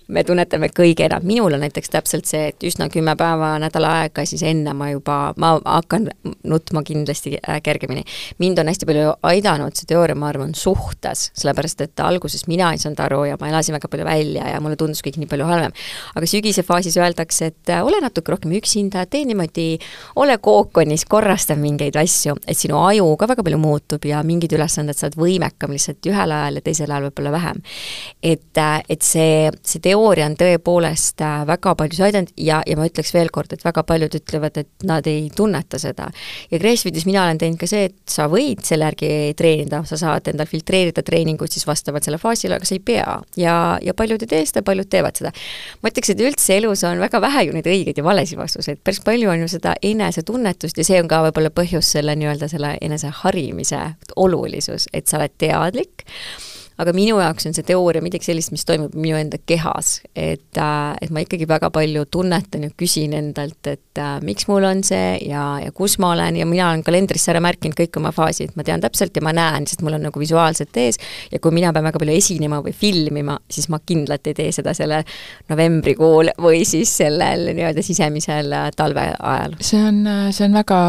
[0.07, 4.23] me tunnetame kõige enam, minul on näiteks täpselt see, et üsna kümme päeva, nädal aega,
[4.27, 6.07] siis enne ma juba, ma hakkan
[6.47, 8.03] nutma kindlasti äh, kergemini.
[8.39, 12.79] mind on hästi palju aidanud see teooria, ma arvan, suhtes, sellepärast et alguses mina ei
[12.81, 15.75] saanud aru ja ma elasin väga palju välja ja mulle tundus kõik nii palju halvem.
[16.15, 19.67] aga sügise faasis öeldakse, et äh, ole natuke rohkem üksinda, tee niimoodi,
[20.15, 24.95] ole kookonis, korrasta mingeid asju, et sinu aju ka väga palju muutub ja mingid ülesanded
[24.95, 27.61] saad võimekam lihtsalt ühel ajal ja teisel ajal võib-olla vähem.
[28.23, 32.77] et, äh, et see, see teooria teooria on tõepoolest äh, väga palju aidanud ja, ja
[32.77, 36.09] ma ütleks veel kord, et väga paljud ütlevad, et nad ei tunneta seda.
[36.51, 40.29] ja Gracefidis mina olen teinud ka see, et sa võid selle järgi treenida, sa saad
[40.31, 43.17] endal filtreerida treeninguid siis vastavalt selle faasile, aga sa ei pea.
[43.39, 45.33] ja, ja paljud ei tee seda, paljud teevad seda.
[45.81, 49.01] ma ütleks, et üldse elus on väga vähe ju neid õigeid ja valesid vastuseid, päris
[49.05, 53.81] palju on ju seda enesetunnetust ja see on ka võib-olla põhjus selle nii-öelda selle eneseharimise
[54.15, 56.05] olulisus, et sa oled teadlik
[56.77, 60.93] aga minu jaoks on see teooria midagi sellist, mis toimub minu enda kehas, et, äh,
[61.01, 65.17] et ma ikkagi väga palju tunnetan ja küsin endalt, et äh, miks mul on see
[65.25, 66.37] ja, ja kus ma olen.
[66.37, 69.65] Ja mina olen kalendrisse ära märkinud kõik oma faasid, ma tean täpselt ja ma näen,
[69.69, 71.01] sest mul on nagu visuaalselt ees.
[71.31, 74.75] Ja kui mina pean väga palju esinema või filmima, siis ma kindlalt ei tee seda
[74.77, 75.01] selle
[75.49, 79.57] novembrikuul või siis sellel nii-öelda sisemisel äh, talve ajal.
[79.65, 80.79] see on, see on väga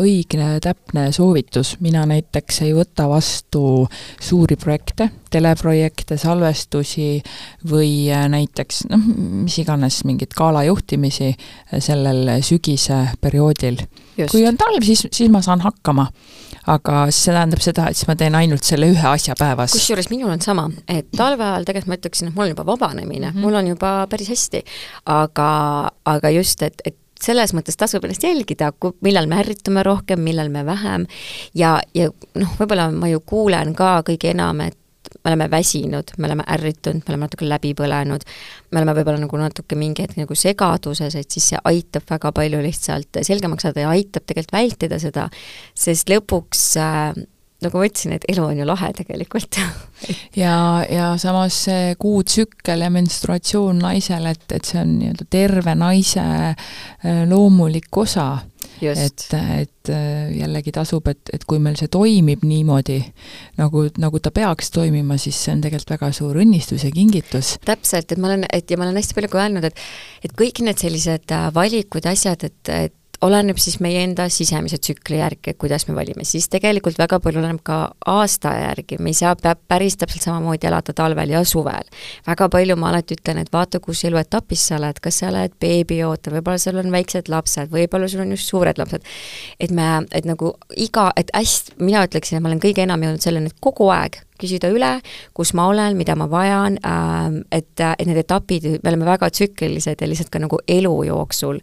[0.00, 3.84] õige, täpne soovitus, mina näiteks ei võta vastu
[4.20, 7.22] suuri projekte, teleprojekte, salvestusi
[7.70, 9.06] või äh, näiteks noh,
[9.44, 13.80] mis iganes, mingeid galajuhtimisi äh, sellel sügise perioodil.
[14.30, 16.08] kui on talv, siis, siis ma saan hakkama.
[16.68, 19.72] aga see tähendab seda, et siis ma teen ainult selle ühe asja päevas.
[19.72, 23.30] kusjuures minul on sama, et talve ajal tegelikult ma ütleksin, et mul on juba vabanemine
[23.30, 23.44] mm, -hmm.
[23.44, 24.64] mul on juba päris hästi.
[25.06, 25.50] aga,
[26.04, 28.72] aga just, et, et selles mõttes tasub ennast jälgida,
[29.04, 31.06] millal me ärritume rohkem, millal me vähem
[31.54, 34.78] ja, ja noh, võib-olla ma ju kuulen ka kõige enam, et
[35.28, 38.24] me oleme väsinud, me oleme ärritunud, me oleme natuke läbi põlenud,
[38.72, 42.62] me oleme võib-olla nagu natuke mingi hetk nagu segaduses, et siis see aitab väga palju
[42.64, 45.26] lihtsalt selgemaks saada ja aitab tegelikult vältida seda,
[45.76, 47.18] sest lõpuks äh,
[47.64, 49.60] nagu ma ütlesin, et elu on ju lahe tegelikult.
[50.38, 56.22] Ja, ja samas see kuutsükkel ja menstruatsioon naisel, et, et see on nii-öelda terve naise
[56.22, 58.28] äh, loomulik osa
[58.82, 62.98] et, et äh, jällegi tasub, et, et kui meil see toimib niimoodi,
[63.60, 67.56] nagu, nagu ta peaks toimima, siis see on tegelikult väga suur õnnistus ja kingitus.
[67.66, 69.84] täpselt, et ma olen, et ja ma olen hästi palju ka öelnud, et
[70.24, 75.18] et kõik need sellised äh, valikud, asjad, et, et oleneb siis meie enda sisemise tsükli
[75.18, 79.34] järgi, kuidas me valime, siis tegelikult väga palju oleneb ka aasta järgi, me ei saa,
[79.42, 81.90] peab päris täpselt samamoodi elada talvel ja suvel.
[82.26, 86.38] väga palju ma alati ütlen, et vaata, kus eluetapis sa oled, kas sa oled beebiootel,
[86.38, 89.02] võib-olla sul on väiksed lapsed, võib-olla sul on just suured lapsed.
[89.60, 93.24] et me, et nagu iga, et hästi, mina ütleksin, et ma olen kõige enam jõudnud
[93.24, 94.92] selleni, et kogu aeg küsida üle,
[95.36, 100.00] kus ma olen, mida ma vajan äh,, et, et need etapid, me oleme väga tsüklilised
[100.00, 101.60] ja lihtsalt ka nagu elu jooksul.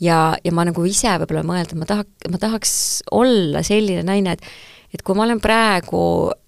[0.00, 2.76] ja, ja ma nagu ise võib-olla mõelda, et ma taha, ma tahaks
[3.12, 6.00] olla selline naine, et et kui ma olen praegu,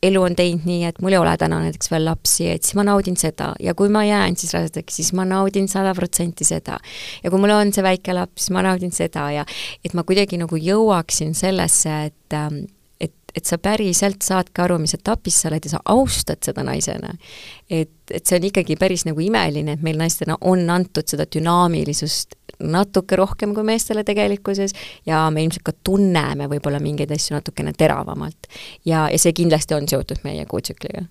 [0.06, 2.84] elu on teinud nii, et mul ei ole täna näiteks veel lapsi, et siis ma
[2.86, 6.78] naudin seda ja kui ma jään siis rasedaks, siis ma naudin sada protsenti seda.
[7.24, 9.46] ja kui mul on see väike laps, siis ma naudin seda ja
[9.82, 12.62] et ma kuidagi nagu jõuaksin sellesse, et ähm,
[13.36, 17.12] et sa päriselt saadki aru, mis etapis sa oled ja sa austad seda naisena.
[17.70, 22.36] et, et see on ikkagi päris nagu imeline, et meil naistena on antud seda dünaamilisust
[22.60, 24.72] natuke rohkem kui meestele tegelikkuses
[25.06, 28.48] ja me ilmselt ka tunneme võib-olla mingeid asju natukene teravamalt.
[28.84, 31.04] ja, ja see kindlasti on seotud meie kuutsükliga.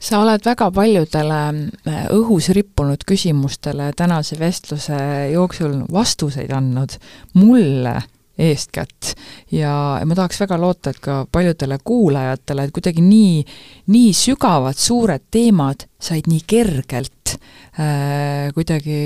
[0.00, 4.98] sa oled väga paljudele äh, õhus rippunud küsimustele tänase vestluse
[5.32, 6.98] jooksul vastuseid andnud.
[7.34, 7.98] mulle
[8.38, 9.14] eeskätt.
[9.52, 13.44] ja ma tahaks väga loota, et ka paljudele kuulajatele, et kuidagi nii,
[13.94, 18.98] nii sügavad, suured teemad said nii kergelt äh, kuidagi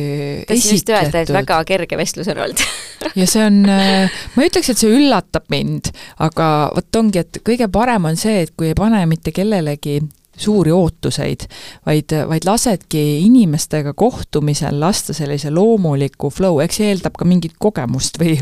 [0.49, 2.65] tahtsin just öelda, et väga kerge vestlus on olnud
[3.21, 7.41] ja see on äh,, ma ei ütleks, et see üllatab mind, aga vot ongi, et
[7.47, 10.03] kõige parem on see, et kui ei pane mitte kellelegi
[10.39, 11.45] suuri ootuseid,
[11.87, 18.19] vaid, vaid lasedki inimestega kohtumisel lasta sellise loomuliku flow, eks see eeldab ka mingit kogemust
[18.21, 18.39] või,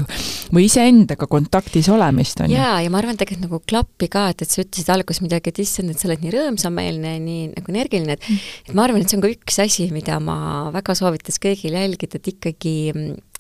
[0.55, 2.59] või iseendaga kontaktis olemist, on ju.
[2.59, 5.63] jaa, ja ma arvan, tegelikult nagu klappi ka, et, et sa ütlesid alguses midagi, et
[5.65, 8.53] issand, et sa oled nii rõõmsameelne, nii nagu energiline, et mm.
[8.69, 10.39] et ma arvan, et see on ka üks asi, mida ma
[10.75, 12.77] väga soovitaks kõigil jälgida, et ikkagi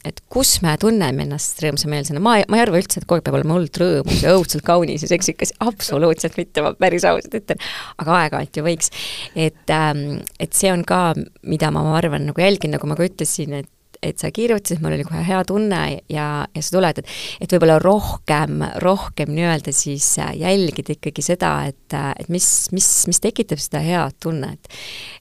[0.07, 3.37] et kus me tunneme ennast rõõmsameelsena, ma, ma ei arva üldse, et kogu aeg peab
[3.41, 7.61] olema hullult rõõmus ja õudselt kaunis ja seksikas, absoluutselt mitte, ma päris ausalt ütlen,
[8.01, 8.95] aga aeg-ajalt ju võiks.
[9.35, 13.09] et, ähm, et see on ka, mida ma, ma arvan, nagu jälgin, nagu ma ka
[13.11, 13.71] ütlesin, et
[14.03, 17.11] et sa kirjutasid, mul oli kohe hea tunne ja, ja sa tuled, et
[17.45, 22.47] et võib-olla rohkem, rohkem nii-öelda siis jälgida ikkagi seda, et, et mis,
[22.77, 24.73] mis, mis tekitab seda head tunnet.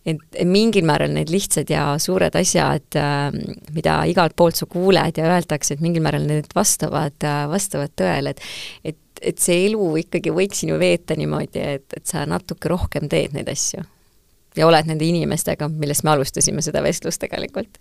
[0.08, 3.00] et, mingil määral need lihtsad ja suured asjad,
[3.76, 7.20] mida igalt poolt sa kuuled ja öeldakse, et mingil määral need vastavad,
[7.52, 8.50] vastavad tõele, et
[8.94, 13.36] et et see elu ikkagi võiks ju veeta niimoodi, et, et sa natuke rohkem teed
[13.36, 13.84] neid asju
[14.60, 17.80] ja oled nende inimestega, millest me alustasime seda vestlust tegelikult.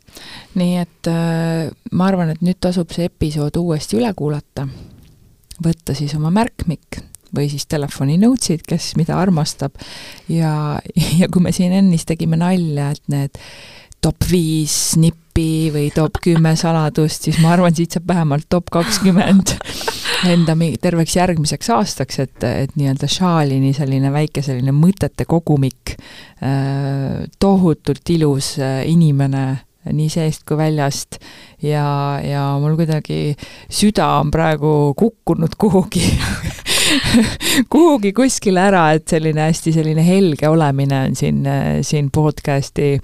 [0.59, 4.69] nii et äh, ma arvan, et nüüd tasub see episood uuesti üle kuulata,
[5.65, 7.03] võtta siis oma märkmik
[7.35, 9.77] või siis telefoni notes'id, kes mida armastab
[10.33, 10.53] ja,
[11.21, 13.43] ja kui me siin ennist tegime nalja, et need
[14.05, 19.55] top viis nippi või top kümme saladust, siis ma arvan, siit saab vähemalt top kakskümmend
[20.27, 25.95] enda terveks järgmiseks aastaks, et, et nii-öelda Šaalini selline väike selline mõtete kogumik,
[26.43, 29.47] äh, tohutult ilus äh, inimene
[29.89, 31.21] nii seest kui väljast
[31.65, 33.37] ja, ja mul kuidagi
[33.73, 36.05] süda on praegu kukkunud kuhugi
[37.73, 41.41] kuhugi kuskile ära, et selline hästi selline helge olemine on siin,
[41.87, 42.97] siin podcast'i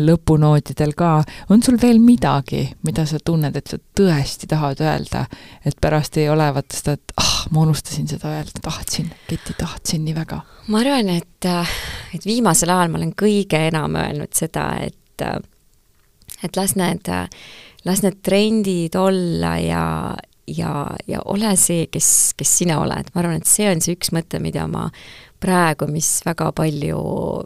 [0.00, 1.12] lõpunootidel ka.
[1.50, 5.26] on sul veel midagi, mida sa tunned, et sa tõesti tahad öelda,
[5.66, 10.04] et pärast ei ole vaata seda, et ah, ma unustasin seda öelda, tahtsin, Keti, tahtsin
[10.06, 10.40] nii väga?
[10.70, 11.50] ma arvan, et,
[12.14, 14.96] et viimasel ajal ma olen kõige enam öelnud seda, et
[16.42, 17.08] et las need,
[17.84, 19.84] las need trendid olla ja,
[20.56, 20.72] ja,
[21.08, 24.40] ja ole see, kes, kes sina oled, ma arvan, et see on see üks mõte,
[24.42, 24.88] mida ma
[25.40, 26.98] praegu, mis väga palju,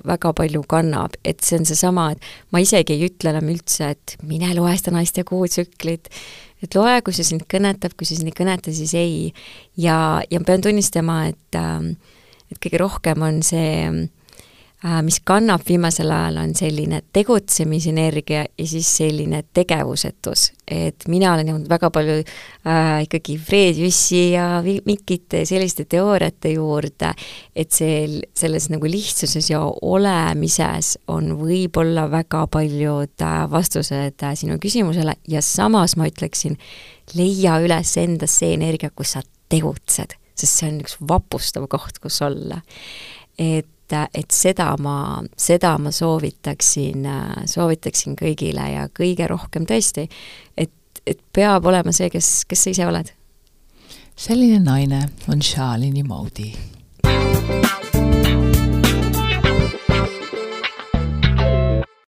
[0.09, 4.17] väga palju kannab, et see on seesama, et ma isegi ei ütle enam üldse, et
[4.27, 6.11] mine loe seda naiste kuutsüklit,
[6.65, 9.31] et loe, kui see sind kõnetab, kui see sind ei kõneta, siis ei.
[9.79, 9.97] ja,
[10.31, 11.61] ja ma pean tunnistama, et
[12.53, 13.89] et kõige rohkem on see
[15.03, 20.53] mis kannab viimasel ajal, on selline tegutsemisenergia ja siis selline tegevusetus.
[20.69, 27.15] et mina olen jõudnud väga palju äh, ikkagi Fred Jüssi ja Mikite selliste teooriate juurde,
[27.57, 34.59] et see, selles nagu lihtsuses ja olemises on võib-olla väga paljud äh, vastused äh, sinu
[34.61, 36.59] küsimusele ja samas ma ütleksin,
[37.17, 42.21] leia üles endas see energia, kus sa tegutsed, sest see on üks vapustav koht, kus
[42.25, 42.61] olla.
[43.39, 47.07] et et, et seda ma, seda ma soovitaksin,
[47.51, 50.09] soovitaksin kõigile ja kõige rohkem tõesti,
[50.57, 50.73] et,
[51.07, 53.13] et peab olema see, kes, kes sa ise oled.
[54.17, 56.53] selline naine on Shalini Moodi.